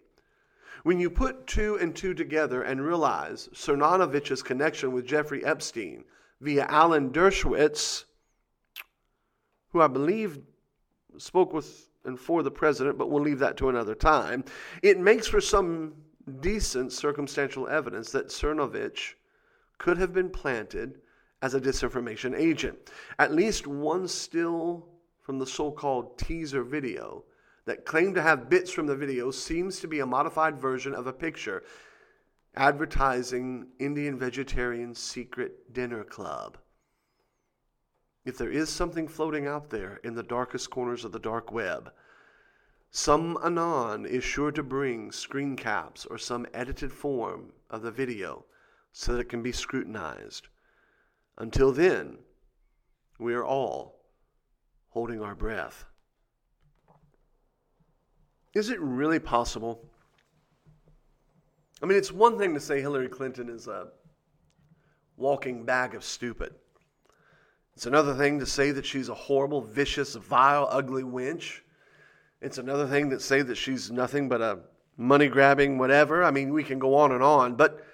When 0.82 0.98
you 0.98 1.10
put 1.10 1.46
two 1.46 1.76
and 1.76 1.94
two 1.94 2.12
together 2.12 2.62
and 2.62 2.84
realize 2.84 3.48
Cernovich's 3.52 4.42
connection 4.42 4.92
with 4.92 5.06
Jeffrey 5.06 5.44
Epstein 5.44 6.04
via 6.40 6.66
Alan 6.68 7.10
Dershowitz, 7.10 8.04
who 9.70 9.80
I 9.80 9.88
believe 9.88 10.40
spoke 11.18 11.52
with 11.52 11.88
and 12.04 12.18
for 12.18 12.42
the 12.42 12.50
president, 12.50 12.98
but 12.98 13.10
we'll 13.10 13.22
leave 13.22 13.40
that 13.40 13.56
to 13.58 13.68
another 13.68 13.94
time. 13.94 14.44
It 14.82 14.98
makes 14.98 15.26
for 15.26 15.40
some 15.40 15.94
decent 16.40 16.92
circumstantial 16.92 17.68
evidence 17.68 18.10
that 18.12 18.28
Cernovich 18.28 19.14
could 19.78 19.98
have 19.98 20.12
been 20.12 20.30
planted 20.30 21.00
as 21.42 21.54
a 21.54 21.60
disinformation 21.60 22.36
agent. 22.36 22.90
At 23.18 23.32
least 23.32 23.66
one 23.66 24.08
still 24.08 24.88
from 25.26 25.40
the 25.40 25.46
so 25.46 25.72
called 25.72 26.16
teaser 26.16 26.62
video 26.62 27.24
that 27.64 27.84
claimed 27.84 28.14
to 28.14 28.22
have 28.22 28.48
bits 28.48 28.70
from 28.70 28.86
the 28.86 28.94
video 28.94 29.32
seems 29.32 29.80
to 29.80 29.88
be 29.88 29.98
a 29.98 30.06
modified 30.06 30.56
version 30.56 30.94
of 30.94 31.08
a 31.08 31.12
picture 31.12 31.64
advertising 32.54 33.66
Indian 33.80 34.16
vegetarian 34.16 34.94
secret 34.94 35.74
dinner 35.74 36.04
club. 36.04 36.56
If 38.24 38.38
there 38.38 38.52
is 38.52 38.68
something 38.68 39.08
floating 39.08 39.48
out 39.48 39.68
there 39.68 39.98
in 40.04 40.14
the 40.14 40.22
darkest 40.22 40.70
corners 40.70 41.04
of 41.04 41.10
the 41.10 41.18
dark 41.18 41.50
web, 41.50 41.90
some 42.92 43.36
Anon 43.44 44.06
is 44.06 44.22
sure 44.22 44.52
to 44.52 44.62
bring 44.62 45.10
screen 45.10 45.56
caps 45.56 46.06
or 46.06 46.18
some 46.18 46.46
edited 46.54 46.92
form 46.92 47.52
of 47.68 47.82
the 47.82 47.90
video 47.90 48.44
so 48.92 49.12
that 49.12 49.22
it 49.22 49.28
can 49.28 49.42
be 49.42 49.50
scrutinized. 49.50 50.46
Until 51.36 51.72
then, 51.72 52.18
we 53.18 53.34
are 53.34 53.44
all 53.44 53.95
holding 54.96 55.20
our 55.20 55.34
breath. 55.34 55.84
Is 58.54 58.70
it 58.70 58.80
really 58.80 59.18
possible? 59.18 59.84
I 61.82 61.86
mean, 61.86 61.98
it's 61.98 62.10
one 62.10 62.38
thing 62.38 62.54
to 62.54 62.60
say 62.60 62.80
Hillary 62.80 63.10
Clinton 63.10 63.50
is 63.50 63.68
a 63.68 63.88
walking 65.18 65.66
bag 65.66 65.94
of 65.94 66.02
stupid. 66.02 66.54
It's 67.74 67.84
another 67.84 68.14
thing 68.14 68.38
to 68.38 68.46
say 68.46 68.70
that 68.70 68.86
she's 68.86 69.10
a 69.10 69.14
horrible, 69.14 69.60
vicious, 69.60 70.14
vile, 70.14 70.66
ugly 70.70 71.02
wench. 71.02 71.60
It's 72.40 72.56
another 72.56 72.86
thing 72.86 73.10
to 73.10 73.20
say 73.20 73.42
that 73.42 73.56
she's 73.56 73.90
nothing 73.90 74.30
but 74.30 74.40
a 74.40 74.60
money 74.96 75.28
grabbing 75.28 75.76
whatever. 75.76 76.24
I 76.24 76.30
mean, 76.30 76.54
we 76.54 76.64
can 76.64 76.78
go 76.78 76.94
on 76.94 77.12
and 77.12 77.22
on, 77.22 77.54
but 77.54 77.84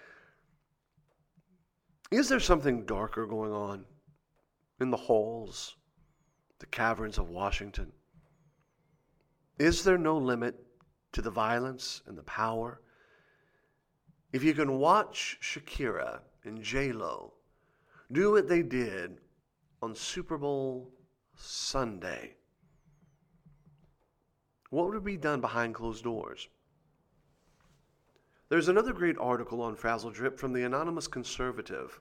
is 2.12 2.28
there 2.28 2.38
something 2.38 2.86
darker 2.86 3.26
going 3.26 3.50
on 3.50 3.86
in 4.80 4.90
the 4.90 4.96
halls, 4.96 5.74
the 6.62 6.66
caverns 6.66 7.18
of 7.18 7.28
Washington? 7.28 7.90
Is 9.58 9.82
there 9.82 9.98
no 9.98 10.16
limit 10.16 10.54
to 11.10 11.20
the 11.20 11.30
violence 11.30 12.02
and 12.06 12.16
the 12.16 12.22
power? 12.22 12.80
If 14.32 14.44
you 14.44 14.54
can 14.54 14.78
watch 14.78 15.38
Shakira 15.42 16.20
and 16.44 16.62
J 16.62 16.92
Lo 16.92 17.32
do 18.12 18.30
what 18.30 18.48
they 18.48 18.62
did 18.62 19.18
on 19.82 19.96
Super 19.96 20.38
Bowl 20.38 20.88
Sunday, 21.36 22.36
what 24.70 24.88
would 24.88 25.04
be 25.04 25.16
done 25.16 25.40
behind 25.40 25.74
closed 25.74 26.04
doors? 26.04 26.48
There's 28.48 28.68
another 28.68 28.92
great 28.92 29.18
article 29.18 29.60
on 29.62 29.74
Frazzle 29.74 30.12
Drip 30.12 30.38
from 30.38 30.52
the 30.52 30.62
Anonymous 30.62 31.08
Conservative. 31.08 32.00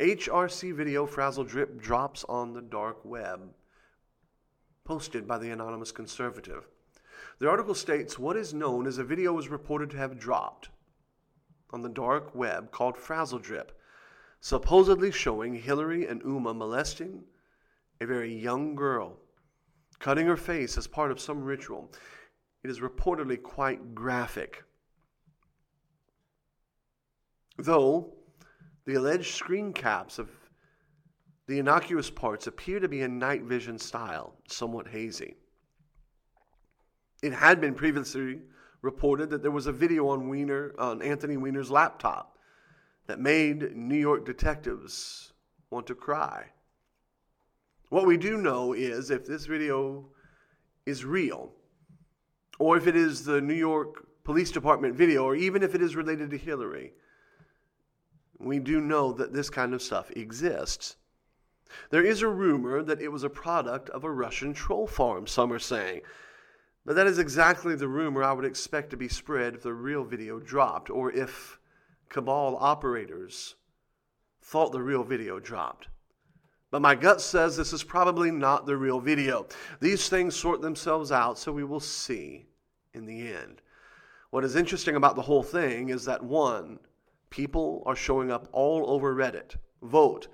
HRC 0.00 0.74
video 0.74 1.06
Frazzle 1.06 1.44
Drip 1.44 1.80
drops 1.80 2.24
on 2.28 2.54
the 2.54 2.62
dark 2.62 3.04
web, 3.04 3.52
posted 4.84 5.28
by 5.28 5.38
the 5.38 5.50
Anonymous 5.50 5.92
Conservative. 5.92 6.66
The 7.38 7.48
article 7.48 7.74
states 7.74 8.18
what 8.18 8.36
is 8.36 8.54
known 8.54 8.86
as 8.86 8.98
a 8.98 9.04
video 9.04 9.32
was 9.32 9.48
reported 9.48 9.90
to 9.90 9.98
have 9.98 10.18
dropped 10.18 10.70
on 11.70 11.82
the 11.82 11.88
dark 11.88 12.34
web 12.34 12.70
called 12.70 12.96
Frazzle 12.96 13.38
Drip 13.38 13.78
supposedly 14.40 15.10
showing 15.10 15.54
Hillary 15.54 16.06
and 16.06 16.22
Uma 16.22 16.54
molesting 16.54 17.22
a 18.00 18.06
very 18.06 18.34
young 18.34 18.74
girl, 18.74 19.18
cutting 19.98 20.26
her 20.26 20.36
face 20.36 20.78
as 20.78 20.86
part 20.86 21.10
of 21.10 21.20
some 21.20 21.44
ritual. 21.44 21.92
It 22.64 22.70
is 22.70 22.80
reportedly 22.80 23.42
quite 23.42 23.94
graphic. 23.94 24.64
Though 27.58 28.14
the 28.90 28.98
alleged 28.98 29.34
screen 29.34 29.72
caps 29.72 30.18
of 30.18 30.28
the 31.46 31.60
innocuous 31.60 32.10
parts 32.10 32.48
appear 32.48 32.80
to 32.80 32.88
be 32.88 33.02
in 33.02 33.20
night 33.20 33.44
vision 33.44 33.78
style, 33.78 34.34
somewhat 34.48 34.88
hazy. 34.88 35.36
It 37.22 37.32
had 37.32 37.60
been 37.60 37.74
previously 37.74 38.40
reported 38.82 39.30
that 39.30 39.42
there 39.42 39.52
was 39.52 39.68
a 39.68 39.72
video 39.72 40.08
on 40.08 40.28
Weiner 40.28 40.74
on 40.76 41.02
Anthony 41.02 41.36
Weiner's 41.36 41.70
laptop 41.70 42.36
that 43.06 43.20
made 43.20 43.76
New 43.76 43.96
York 43.96 44.26
detectives 44.26 45.34
want 45.70 45.86
to 45.86 45.94
cry. 45.94 46.46
What 47.90 48.06
we 48.06 48.16
do 48.16 48.38
know 48.38 48.72
is 48.72 49.12
if 49.12 49.24
this 49.24 49.46
video 49.46 50.08
is 50.84 51.04
real, 51.04 51.52
or 52.58 52.76
if 52.76 52.88
it 52.88 52.96
is 52.96 53.24
the 53.24 53.40
New 53.40 53.54
York 53.54 54.04
Police 54.24 54.50
Department 54.50 54.96
video, 54.96 55.22
or 55.22 55.36
even 55.36 55.62
if 55.62 55.76
it 55.76 55.82
is 55.82 55.94
related 55.94 56.30
to 56.30 56.38
Hillary, 56.38 56.92
we 58.40 58.58
do 58.58 58.80
know 58.80 59.12
that 59.12 59.32
this 59.32 59.50
kind 59.50 59.74
of 59.74 59.82
stuff 59.82 60.10
exists. 60.12 60.96
There 61.90 62.04
is 62.04 62.22
a 62.22 62.28
rumor 62.28 62.82
that 62.82 63.00
it 63.00 63.12
was 63.12 63.22
a 63.22 63.30
product 63.30 63.90
of 63.90 64.02
a 64.02 64.10
Russian 64.10 64.52
troll 64.52 64.86
farm, 64.86 65.26
some 65.26 65.52
are 65.52 65.58
saying. 65.58 66.00
But 66.84 66.96
that 66.96 67.06
is 67.06 67.18
exactly 67.18 67.74
the 67.76 67.88
rumor 67.88 68.24
I 68.24 68.32
would 68.32 68.44
expect 68.44 68.90
to 68.90 68.96
be 68.96 69.08
spread 69.08 69.54
if 69.54 69.62
the 69.62 69.74
real 69.74 70.02
video 70.02 70.40
dropped, 70.40 70.90
or 70.90 71.12
if 71.12 71.58
cabal 72.08 72.56
operators 72.58 73.54
thought 74.42 74.72
the 74.72 74.82
real 74.82 75.04
video 75.04 75.38
dropped. 75.38 75.88
But 76.70 76.82
my 76.82 76.94
gut 76.94 77.20
says 77.20 77.56
this 77.56 77.72
is 77.72 77.82
probably 77.82 78.30
not 78.30 78.64
the 78.64 78.76
real 78.76 79.00
video. 79.00 79.46
These 79.80 80.08
things 80.08 80.34
sort 80.34 80.62
themselves 80.62 81.12
out, 81.12 81.38
so 81.38 81.52
we 81.52 81.64
will 81.64 81.80
see 81.80 82.46
in 82.94 83.06
the 83.06 83.32
end. 83.32 83.60
What 84.30 84.44
is 84.44 84.56
interesting 84.56 84.96
about 84.96 85.16
the 85.16 85.22
whole 85.22 85.42
thing 85.42 85.88
is 85.88 86.04
that 86.04 86.22
one, 86.22 86.78
people 87.30 87.82
are 87.86 87.96
showing 87.96 88.30
up 88.30 88.48
all 88.52 88.90
over 88.90 89.14
Reddit, 89.14 89.56
Voat, 89.82 90.28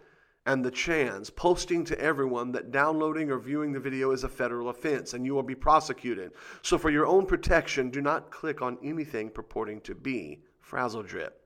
and 0.46 0.64
the 0.64 0.70
Chans, 0.70 1.28
posting 1.28 1.85
to 1.85 2.00
everyone 2.00 2.52
that 2.52 2.70
downloading 2.70 3.30
or 3.30 3.38
viewing 3.38 3.72
the 3.72 3.80
video 3.80 4.12
is 4.12 4.24
a 4.24 4.28
federal 4.28 4.68
offense 4.68 5.12
and 5.12 5.26
you 5.26 5.35
will 5.35 5.42
be 5.42 5.54
prosecuted. 5.54 6.32
So, 6.62 6.78
for 6.78 6.88
your 6.88 7.06
own 7.06 7.26
protection, 7.26 7.90
do 7.90 8.00
not 8.00 8.30
click 8.30 8.62
on 8.62 8.78
anything 8.82 9.30
purporting 9.30 9.80
to 9.82 9.94
be 9.94 10.40
Frazzle 10.61 11.02
Drip. 11.02 11.42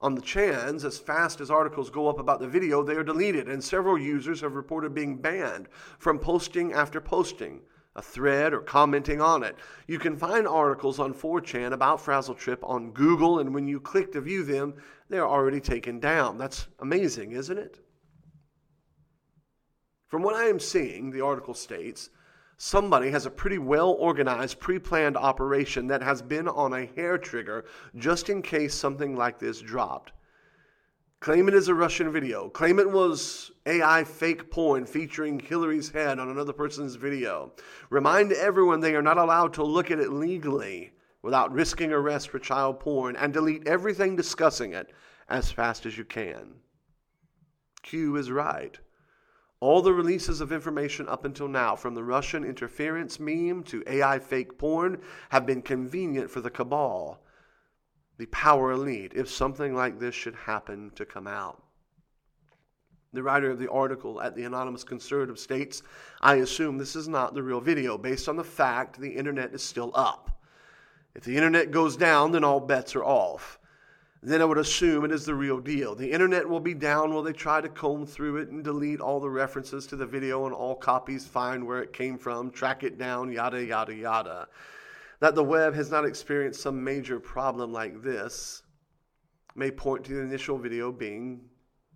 On 0.00 0.14
the 0.14 0.20
Chans, 0.22 0.84
as 0.84 0.98
fast 0.98 1.40
as 1.40 1.50
articles 1.50 1.90
go 1.90 2.08
up 2.08 2.18
about 2.20 2.40
the 2.40 2.46
video, 2.48 2.82
they 2.82 2.94
are 2.94 3.02
deleted, 3.02 3.48
and 3.48 3.62
several 3.62 3.98
users 3.98 4.40
have 4.40 4.54
reported 4.54 4.94
being 4.94 5.16
banned 5.16 5.68
from 5.98 6.18
posting 6.18 6.72
after 6.72 7.00
posting 7.00 7.60
a 7.98 8.02
thread 8.02 8.54
or 8.54 8.60
commenting 8.60 9.20
on 9.20 9.42
it. 9.42 9.56
You 9.88 9.98
can 9.98 10.16
find 10.16 10.46
articles 10.46 11.00
on 11.00 11.12
4chan 11.12 11.72
about 11.72 12.00
Frazzle 12.00 12.34
Drip 12.34 12.62
on 12.62 12.92
Google, 12.92 13.40
and 13.40 13.52
when 13.52 13.66
you 13.66 13.80
click 13.80 14.12
to 14.12 14.20
view 14.20 14.44
them, 14.44 14.74
they 15.08 15.18
are 15.18 15.26
already 15.26 15.60
taken 15.60 15.98
down. 15.98 16.38
That's 16.38 16.68
amazing, 16.78 17.32
isn't 17.32 17.58
it? 17.58 17.80
From 20.06 20.22
what 20.22 20.36
I 20.36 20.44
am 20.44 20.60
seeing, 20.60 21.10
the 21.10 21.22
article 21.22 21.54
states, 21.54 22.10
somebody 22.56 23.10
has 23.10 23.26
a 23.26 23.30
pretty 23.30 23.58
well 23.58 23.90
organized, 23.90 24.60
pre 24.60 24.78
planned 24.78 25.16
operation 25.16 25.88
that 25.88 26.02
has 26.02 26.22
been 26.22 26.46
on 26.46 26.74
a 26.74 26.86
hair 26.86 27.18
trigger 27.18 27.64
just 27.96 28.30
in 28.30 28.42
case 28.42 28.74
something 28.74 29.16
like 29.16 29.40
this 29.40 29.60
dropped. 29.60 30.12
Claim 31.20 31.48
it 31.48 31.54
is 31.54 31.66
a 31.66 31.74
Russian 31.74 32.12
video. 32.12 32.48
Claim 32.48 32.78
it 32.78 32.88
was 32.88 33.50
AI 33.66 34.04
fake 34.04 34.52
porn 34.52 34.86
featuring 34.86 35.40
Hillary's 35.40 35.90
head 35.90 36.20
on 36.20 36.28
another 36.28 36.52
person's 36.52 36.94
video. 36.94 37.52
Remind 37.90 38.32
everyone 38.32 38.78
they 38.78 38.94
are 38.94 39.02
not 39.02 39.18
allowed 39.18 39.52
to 39.54 39.64
look 39.64 39.90
at 39.90 39.98
it 39.98 40.12
legally 40.12 40.92
without 41.22 41.52
risking 41.52 41.92
arrest 41.92 42.28
for 42.28 42.38
child 42.38 42.78
porn 42.78 43.16
and 43.16 43.32
delete 43.32 43.66
everything 43.66 44.14
discussing 44.14 44.72
it 44.72 44.92
as 45.28 45.50
fast 45.50 45.86
as 45.86 45.98
you 45.98 46.04
can. 46.04 46.54
Q 47.82 48.14
is 48.14 48.30
right. 48.30 48.78
All 49.58 49.82
the 49.82 49.92
releases 49.92 50.40
of 50.40 50.52
information 50.52 51.08
up 51.08 51.24
until 51.24 51.48
now, 51.48 51.74
from 51.74 51.96
the 51.96 52.04
Russian 52.04 52.44
interference 52.44 53.18
meme 53.18 53.64
to 53.64 53.82
AI 53.88 54.20
fake 54.20 54.56
porn, 54.56 55.00
have 55.30 55.46
been 55.46 55.62
convenient 55.62 56.30
for 56.30 56.40
the 56.40 56.50
cabal, 56.50 57.24
the 58.18 58.26
power 58.26 58.72
elite, 58.72 59.12
if 59.14 59.30
something 59.30 59.74
like 59.74 59.98
this 59.98 60.14
should 60.14 60.34
happen 60.34 60.90
to 60.96 61.06
come 61.06 61.26
out. 61.26 61.62
The 63.12 63.22
writer 63.22 63.50
of 63.50 63.58
the 63.58 63.70
article 63.70 64.20
at 64.20 64.36
the 64.36 64.44
Anonymous 64.44 64.84
Conservative 64.84 65.38
states, 65.38 65.82
I 66.20 66.36
assume 66.36 66.76
this 66.76 66.94
is 66.94 67.08
not 67.08 67.32
the 67.32 67.42
real 67.42 67.60
video 67.60 67.96
based 67.96 68.28
on 68.28 68.36
the 68.36 68.44
fact 68.44 69.00
the 69.00 69.08
internet 69.08 69.54
is 69.54 69.62
still 69.62 69.92
up. 69.94 70.42
If 71.14 71.24
the 71.24 71.36
internet 71.36 71.70
goes 71.70 71.96
down, 71.96 72.32
then 72.32 72.44
all 72.44 72.60
bets 72.60 72.94
are 72.94 73.04
off 73.04 73.58
then 74.22 74.42
I 74.42 74.44
would 74.44 74.58
assume 74.58 75.04
it 75.04 75.12
is 75.12 75.24
the 75.24 75.34
real 75.34 75.60
deal. 75.60 75.94
The 75.94 76.10
internet 76.10 76.48
will 76.48 76.60
be 76.60 76.74
down 76.74 77.12
while 77.12 77.22
they 77.22 77.32
try 77.32 77.60
to 77.60 77.68
comb 77.68 78.04
through 78.04 78.38
it 78.38 78.48
and 78.48 78.64
delete 78.64 79.00
all 79.00 79.20
the 79.20 79.30
references 79.30 79.86
to 79.88 79.96
the 79.96 80.06
video 80.06 80.46
and 80.46 80.54
all 80.54 80.74
copies, 80.74 81.26
find 81.26 81.64
where 81.64 81.82
it 81.82 81.92
came 81.92 82.18
from, 82.18 82.50
track 82.50 82.82
it 82.82 82.98
down, 82.98 83.30
yada, 83.30 83.64
yada, 83.64 83.94
yada. 83.94 84.48
That 85.20 85.34
the 85.34 85.44
web 85.44 85.74
has 85.74 85.90
not 85.90 86.04
experienced 86.04 86.60
some 86.60 86.82
major 86.82 87.18
problem 87.18 87.72
like 87.72 88.02
this 88.02 88.62
may 89.54 89.70
point 89.70 90.04
to 90.04 90.14
the 90.14 90.20
initial 90.20 90.58
video 90.58 90.92
being 90.92 91.40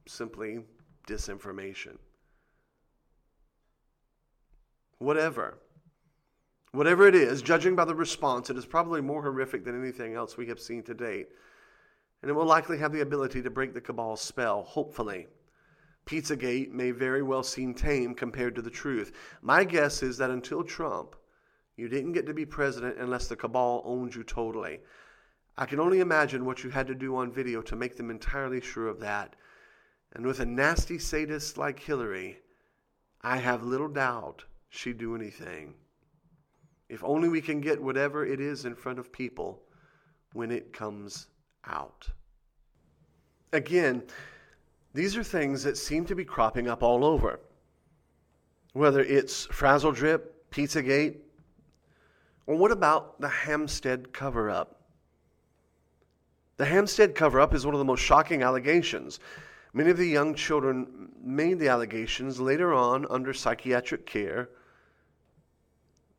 simply 0.07 0.61
disinformation. 1.07 1.99
Whatever. 4.99 5.59
Whatever 6.73 7.07
it 7.07 7.15
is, 7.15 7.43
judging 7.43 7.77
by 7.77 7.85
the 7.85 7.95
response, 7.95 8.51
it 8.51 8.57
is 8.57 8.67
probably 8.67 9.01
more 9.01 9.23
horrific 9.23 9.65
than 9.65 9.81
anything 9.81 10.15
else 10.15 10.37
we 10.37 10.47
have 10.47 10.59
seen 10.59 10.83
to 10.85 10.95
date 10.95 11.29
and 12.23 12.31
it 12.31 12.35
will 12.35 12.47
likely 12.47 12.79
have 12.79 12.93
the 12.93 13.01
ability 13.01 13.43
to 13.43 13.51
break 13.51 13.75
the 13.75 13.81
cabal's 13.81 14.21
spell, 14.21 14.63
hopefully. 14.63 15.27
Pizzagate 16.07 16.71
may 16.71 16.93
very 16.93 17.23
well 17.23 17.43
seem 17.43 17.75
tame 17.75 18.15
compared 18.15 18.55
to 18.55 18.63
the 18.63 18.71
truth. 18.71 19.13
My 19.41 19.65
guess 19.65 20.03
is 20.03 20.19
that 20.19 20.31
until 20.31 20.63
Trump, 20.63 21.17
you 21.77 21.89
didn't 21.89 22.13
get 22.13 22.27
to 22.27 22.35
be 22.35 22.45
president 22.45 22.99
unless 22.99 23.29
the 23.29 23.37
cabal 23.37 23.83
owned 23.85 24.15
you 24.15 24.23
totally. 24.23 24.81
I 25.57 25.67
can 25.67 25.81
only 25.81 26.01
imagine 26.01 26.45
what 26.45 26.65
you 26.65 26.71
had 26.71 26.87
to 26.87 26.95
do 26.95 27.17
on 27.17 27.33
video 27.33 27.63
to 27.63 27.77
make 27.77 27.97
them 27.97 28.11
entirely 28.11 28.61
sure 28.61 28.89
of 28.89 29.01
that. 29.01 29.37
And 30.15 30.27
with 30.27 30.41
a 30.41 30.47
nasty 30.47 30.99
sadist 30.99 31.59
like 31.59 31.79
Hillary, 31.79 32.39
I 33.23 33.39
have 33.39 33.63
little 33.63 33.89
doubt 33.89 34.45
she'd 34.69 34.99
do 34.99 35.15
anything. 35.15 35.75
If 36.89 37.03
only 37.05 37.29
we 37.29 37.41
can 37.41 37.61
get 37.61 37.83
whatever 37.83 38.27
it 38.27 38.41
is 38.41 38.65
in 38.65 38.75
front 38.75 38.99
of 38.99 39.13
people 39.13 39.63
when 40.33 40.51
it 40.51 40.73
comes 40.73 41.29
out. 41.67 42.09
Again, 43.53 44.03
these 44.95 45.17
are 45.17 45.25
things 45.25 45.63
that 45.63 45.79
seem 45.79 46.05
to 46.07 46.15
be 46.15 46.25
cropping 46.25 46.69
up 46.69 46.83
all 46.83 47.05
over. 47.05 47.41
Whether 48.73 49.01
it's 49.01 49.47
Frazzle 49.47 49.93
Drip, 49.93 50.51
Pizzagate, 50.51 51.17
or 52.47 52.57
what 52.57 52.73
about 52.73 53.21
the 53.21 53.29
Hampstead 53.29 54.13
cover 54.13 54.51
up? 54.51 54.81
The 56.57 56.65
Hampstead 56.65 57.15
cover 57.15 57.41
up 57.41 57.55
is 57.55 57.65
one 57.65 57.75
of 57.75 57.79
the 57.79 57.85
most 57.85 58.01
shocking 58.01 58.43
allegations. 58.43 59.21
Many 59.73 59.91
of 59.91 59.97
the 59.97 60.09
young 60.09 60.35
children 60.35 61.09
made 61.23 61.59
the 61.59 61.69
allegations 61.69 62.41
later 62.41 62.75
on 62.75 63.07
under 63.11 63.33
psychiatric 63.33 64.07
care, 64.07 64.51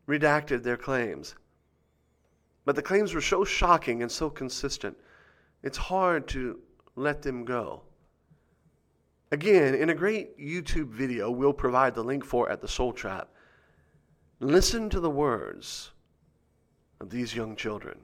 redacted 0.07 0.63
their 0.63 0.77
claims. 0.77 1.35
But 2.65 2.75
the 2.75 2.81
claims 2.81 3.13
were 3.13 3.21
so 3.21 3.43
shocking 3.43 4.01
and 4.01 4.11
so 4.11 4.29
consistent 4.29 4.97
it's 5.61 5.77
hard 5.77 6.27
to 6.27 6.59
let 6.95 7.21
them 7.21 7.45
go. 7.45 7.83
Again, 9.31 9.73
in 9.73 9.89
a 9.89 9.95
great 9.95 10.37
YouTube 10.37 10.89
video 10.89 11.31
we'll 11.31 11.53
provide 11.53 11.95
the 11.95 12.03
link 12.03 12.25
for 12.25 12.49
at 12.49 12.61
the 12.61 12.67
Soul 12.67 12.91
Trap, 12.91 13.29
listen 14.39 14.89
to 14.89 14.99
the 14.99 15.09
words 15.09 15.91
these 17.09 17.35
young 17.35 17.55
children. 17.55 17.97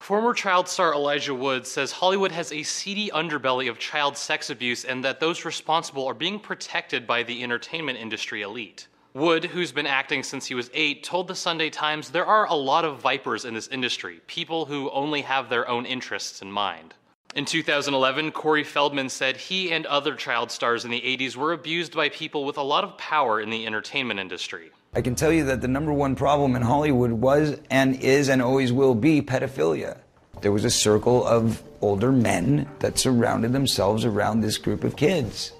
Former 0.00 0.34
child 0.34 0.68
star 0.68 0.92
Elijah 0.92 1.34
Wood 1.34 1.66
says 1.66 1.92
Hollywood 1.92 2.32
has 2.32 2.52
a 2.52 2.62
seedy 2.62 3.10
underbelly 3.10 3.70
of 3.70 3.78
child 3.78 4.16
sex 4.16 4.50
abuse 4.50 4.84
and 4.84 5.02
that 5.02 5.18
those 5.18 5.44
responsible 5.44 6.06
are 6.06 6.14
being 6.14 6.38
protected 6.38 7.06
by 7.06 7.22
the 7.22 7.42
entertainment 7.42 7.98
industry 7.98 8.42
elite. 8.42 8.88
Wood, 9.14 9.44
who's 9.44 9.72
been 9.72 9.86
acting 9.86 10.22
since 10.22 10.44
he 10.44 10.54
was 10.54 10.70
eight, 10.74 11.04
told 11.04 11.28
the 11.28 11.34
Sunday 11.34 11.70
Times 11.70 12.10
there 12.10 12.26
are 12.26 12.46
a 12.46 12.54
lot 12.54 12.84
of 12.84 13.00
vipers 13.00 13.44
in 13.44 13.54
this 13.54 13.68
industry, 13.68 14.20
people 14.26 14.66
who 14.66 14.90
only 14.90 15.22
have 15.22 15.48
their 15.48 15.68
own 15.68 15.86
interests 15.86 16.42
in 16.42 16.50
mind. 16.50 16.94
In 17.34 17.44
2011, 17.44 18.32
Corey 18.32 18.62
Feldman 18.62 19.08
said 19.08 19.36
he 19.36 19.72
and 19.72 19.86
other 19.86 20.14
child 20.14 20.50
stars 20.50 20.84
in 20.84 20.90
the 20.90 21.00
80s 21.00 21.34
were 21.34 21.52
abused 21.52 21.96
by 21.96 22.08
people 22.08 22.44
with 22.44 22.58
a 22.58 22.62
lot 22.62 22.84
of 22.84 22.98
power 22.98 23.40
in 23.40 23.50
the 23.50 23.66
entertainment 23.66 24.20
industry. 24.20 24.70
I 24.96 25.02
can 25.02 25.16
tell 25.16 25.32
you 25.32 25.44
that 25.46 25.60
the 25.60 25.66
number 25.66 25.92
one 25.92 26.14
problem 26.14 26.54
in 26.54 26.62
Hollywood 26.62 27.10
was 27.10 27.58
and 27.68 27.96
is 27.96 28.28
and 28.28 28.40
always 28.40 28.72
will 28.72 28.94
be 28.94 29.22
pedophilia. 29.22 29.98
There 30.40 30.52
was 30.52 30.64
a 30.64 30.70
circle 30.70 31.26
of 31.26 31.64
older 31.80 32.12
men 32.12 32.68
that 32.78 32.96
surrounded 32.98 33.52
themselves 33.52 34.04
around 34.04 34.40
this 34.40 34.56
group 34.56 34.84
of 34.84 34.94
kids. 34.94 35.52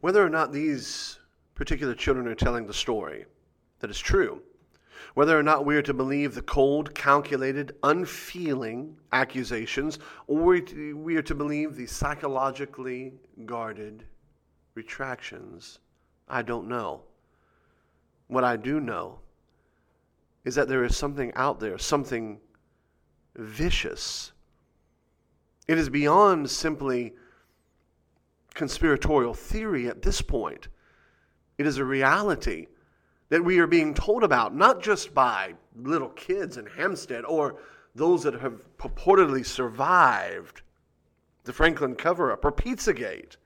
Whether 0.00 0.24
or 0.24 0.30
not 0.30 0.52
these 0.52 1.18
particular 1.54 1.94
children 1.94 2.26
are 2.26 2.34
telling 2.34 2.66
the 2.66 2.72
story 2.72 3.26
that 3.80 3.90
is 3.90 3.98
true. 3.98 4.40
Whether 5.12 5.38
or 5.38 5.42
not 5.42 5.66
we 5.66 5.76
are 5.76 5.82
to 5.82 5.92
believe 5.92 6.34
the 6.34 6.42
cold, 6.42 6.94
calculated, 6.94 7.76
unfeeling 7.82 8.96
accusations, 9.12 9.98
or 10.28 10.60
we 10.94 11.16
are 11.16 11.22
to 11.22 11.34
believe 11.34 11.76
the 11.76 11.86
psychologically 11.86 13.12
guarded 13.44 14.06
retractions, 14.74 15.78
I 16.26 16.40
don't 16.40 16.68
know. 16.68 17.02
What 18.28 18.44
I 18.44 18.56
do 18.56 18.80
know 18.80 19.20
is 20.44 20.54
that 20.54 20.68
there 20.68 20.84
is 20.84 20.96
something 20.96 21.32
out 21.34 21.60
there, 21.60 21.78
something 21.78 22.40
vicious. 23.36 24.32
It 25.66 25.78
is 25.78 25.88
beyond 25.88 26.50
simply 26.50 27.14
conspiratorial 28.54 29.34
theory 29.34 29.88
at 29.88 30.02
this 30.02 30.20
point. 30.20 30.68
It 31.58 31.66
is 31.66 31.78
a 31.78 31.84
reality 31.84 32.66
that 33.28 33.44
we 33.44 33.58
are 33.58 33.66
being 33.66 33.94
told 33.94 34.22
about, 34.22 34.54
not 34.54 34.82
just 34.82 35.14
by 35.14 35.54
little 35.76 36.10
kids 36.10 36.56
in 36.56 36.66
Hampstead 36.66 37.24
or 37.24 37.56
those 37.94 38.22
that 38.24 38.34
have 38.34 38.60
purportedly 38.76 39.44
survived 39.44 40.62
the 41.44 41.52
Franklin 41.52 41.94
cover 41.94 42.32
up 42.32 42.44
or 42.44 42.52
Pizzagate. 42.52 43.36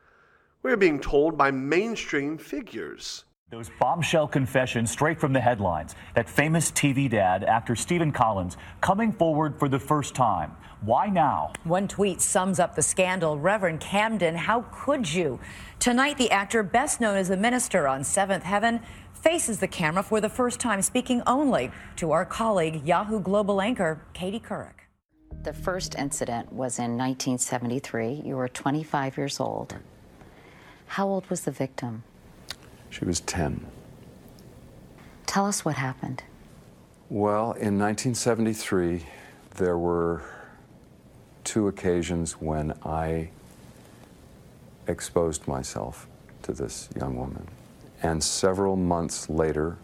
We're 0.63 0.77
being 0.77 1.01
told 1.01 1.37
by 1.37 1.51
mainstream 1.51 2.39
figures. 2.39 3.25
Those 3.51 3.71
bombshell 3.81 4.29
confessions 4.29 4.91
straight 4.91 5.19
from 5.19 5.33
the 5.33 5.41
headlines. 5.41 5.95
That 6.15 6.29
famous 6.29 6.71
TV 6.71 7.09
dad, 7.09 7.45
actor 7.45 7.75
Stephen 7.75 8.13
Collins, 8.13 8.59
coming 8.83 9.11
forward 9.11 9.59
for 9.59 9.71
the 9.71 9.79
first 9.79 10.15
time. 10.15 10.55
Why 10.83 11.07
now? 11.07 11.55
One 11.65 11.89
tweet 11.89 12.21
sums 12.21 12.61
up 12.61 12.77
the 12.77 12.83
scandal. 12.83 13.39
Reverend 13.39 13.81
Camden, 13.81 14.35
how 14.35 14.67
could 14.71 15.11
you? 15.11 15.41
Tonight, 15.79 16.19
the 16.19 16.31
actor, 16.31 16.63
best 16.63 17.01
known 17.01 17.17
as 17.17 17.29
the 17.29 17.39
minister 17.39 17.89
on 17.89 18.05
Seventh 18.05 18.45
Heaven, 18.45 18.81
faces 19.15 19.61
the 19.61 19.67
camera 19.67 20.03
for 20.03 20.21
the 20.21 20.29
first 20.29 20.61
time, 20.61 20.83
speaking 20.83 21.23
only 21.27 21.71
to 21.97 22.13
our 22.13 22.27
colleague, 22.27 22.87
Yahoo 22.87 23.19
Global 23.19 23.63
anchor 23.63 24.03
Katie 24.13 24.41
Couric. 24.41 24.75
The 25.43 25.55
first 25.55 25.95
incident 25.95 26.53
was 26.53 26.79
in 26.79 26.99
1973. 26.99 28.25
You 28.27 28.37
were 28.37 28.49
25 28.49 29.17
years 29.17 29.41
old. 29.41 29.75
How 30.89 31.09
old 31.09 31.31
was 31.31 31.43
the 31.43 31.51
victim? 31.51 32.03
She 32.91 33.05
was 33.05 33.21
10. 33.21 33.67
Tell 35.27 35.47
us 35.47 35.65
what 35.65 35.77
happened. 35.77 36.23
Well, 37.11 37.53
in 37.53 37.79
1973, 37.79 39.05
there 39.57 39.79
were 39.79 40.23
two 41.45 41.69
occasions 41.69 42.33
when 42.41 42.73
I 42.85 43.31
exposed 44.87 45.47
myself 45.47 46.07
to 46.43 46.53
this 46.53 46.89
young 46.97 47.17
woman. 47.17 47.49
And 48.03 48.23
several 48.23 48.77
months 48.77 49.29
later, 49.29 49.77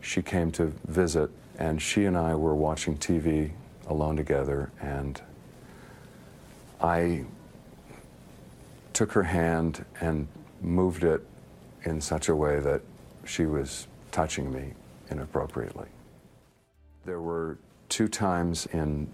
she 0.00 0.22
came 0.22 0.50
to 0.52 0.72
visit, 0.86 1.30
and 1.58 1.80
she 1.80 2.04
and 2.06 2.16
I 2.16 2.34
were 2.34 2.54
watching 2.54 2.96
TV 2.96 3.50
alone 3.86 4.16
together, 4.16 4.70
and 4.80 5.20
I 6.80 7.24
took 8.92 9.12
her 9.12 9.24
hand 9.24 9.84
and 10.00 10.28
moved 10.60 11.04
it 11.04 11.26
in 11.84 12.00
such 12.00 12.28
a 12.28 12.34
way 12.34 12.60
that 12.60 12.82
she 13.24 13.46
was 13.46 13.86
touching 14.12 14.52
me 14.52 14.72
inappropriately. 15.10 15.88
There 17.04 17.20
were 17.20 17.58
two 17.88 18.08
times 18.08 18.66
in 18.72 19.08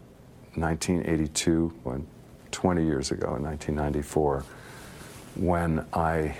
1982, 0.54 1.72
when 1.84 2.06
20 2.50 2.84
years 2.84 3.10
ago, 3.10 3.36
in 3.36 3.42
1994, 3.42 4.44
when 5.36 5.84
I, 5.92 6.36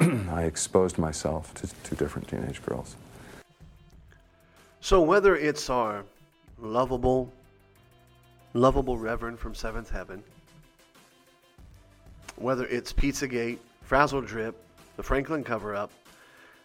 really, 0.00 0.18
I 0.28 0.44
exposed 0.44 0.98
myself 0.98 1.54
to 1.54 1.68
two 1.82 1.96
different 1.96 2.28
teenage 2.28 2.62
girls. 2.64 2.96
So 4.80 5.00
whether 5.00 5.36
it's 5.36 5.70
our 5.70 6.04
lovable, 6.60 7.32
lovable 8.52 8.98
Reverend 8.98 9.38
from 9.38 9.54
Seventh 9.54 9.88
Heaven, 9.88 10.22
whether 12.36 12.66
it's 12.66 12.92
Pizzagate, 12.92 13.58
Frazzle 13.92 14.22
Drip, 14.22 14.56
the 14.96 15.02
Franklin 15.02 15.44
cover 15.44 15.74
up, 15.74 15.90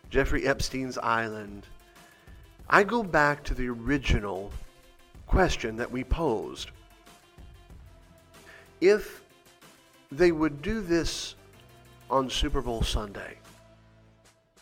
Jeffrey 0.10 0.48
Epstein's 0.48 0.98
Island, 0.98 1.68
I 2.70 2.86
go 2.86 3.04
back 3.04 3.44
to 3.44 3.54
the 3.54 3.68
original 3.68 4.54
question 5.26 5.76
that 5.76 5.92
we 5.92 6.06
posed. 6.06 6.72
If 8.80 9.24
they 10.10 10.32
would 10.32 10.62
do 10.62 10.80
this 10.80 11.36
on 12.10 12.30
Super 12.30 12.62
Bowl 12.62 12.82
Sunday, 12.82 13.40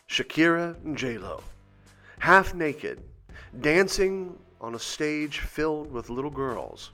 Shakira 0.10 0.75
and 0.84 0.97
J-Lo, 0.97 1.43
half 2.17 2.56
naked, 2.56 2.99
dancing 3.62 4.36
on 4.60 4.73
a 4.73 4.80
stage 4.80 5.38
filled 5.41 5.91
with 5.91 6.10
little 6.10 6.32
girls, 6.32 6.89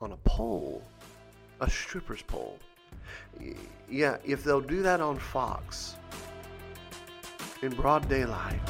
on 0.00 0.12
a 0.12 0.16
pole, 0.18 0.84
a 1.60 1.68
stripper's 1.68 2.22
pole. 2.22 2.60
Yeah, 3.88 4.16
if 4.24 4.44
they'll 4.44 4.60
do 4.60 4.82
that 4.82 5.00
on 5.00 5.18
Fox 5.18 5.96
in 7.60 7.74
broad 7.74 8.08
daylight, 8.08 8.60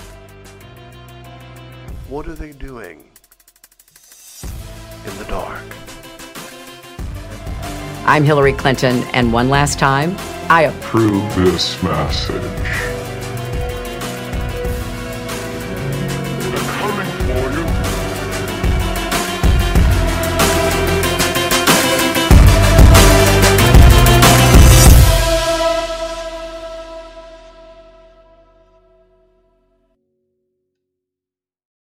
what 2.09 2.27
are 2.27 2.35
they 2.35 2.53
doing 2.53 3.09
in 5.07 5.19
the 5.19 5.25
dark? 5.29 5.63
I'm 8.05 8.25
Hillary 8.25 8.53
Clinton, 8.53 9.05
and 9.15 9.33
one 9.33 9.49
last 9.49 9.79
time, 9.79 10.17
I 10.51 10.63
approve 10.63 11.35
this 11.37 11.81
message. 11.83 12.92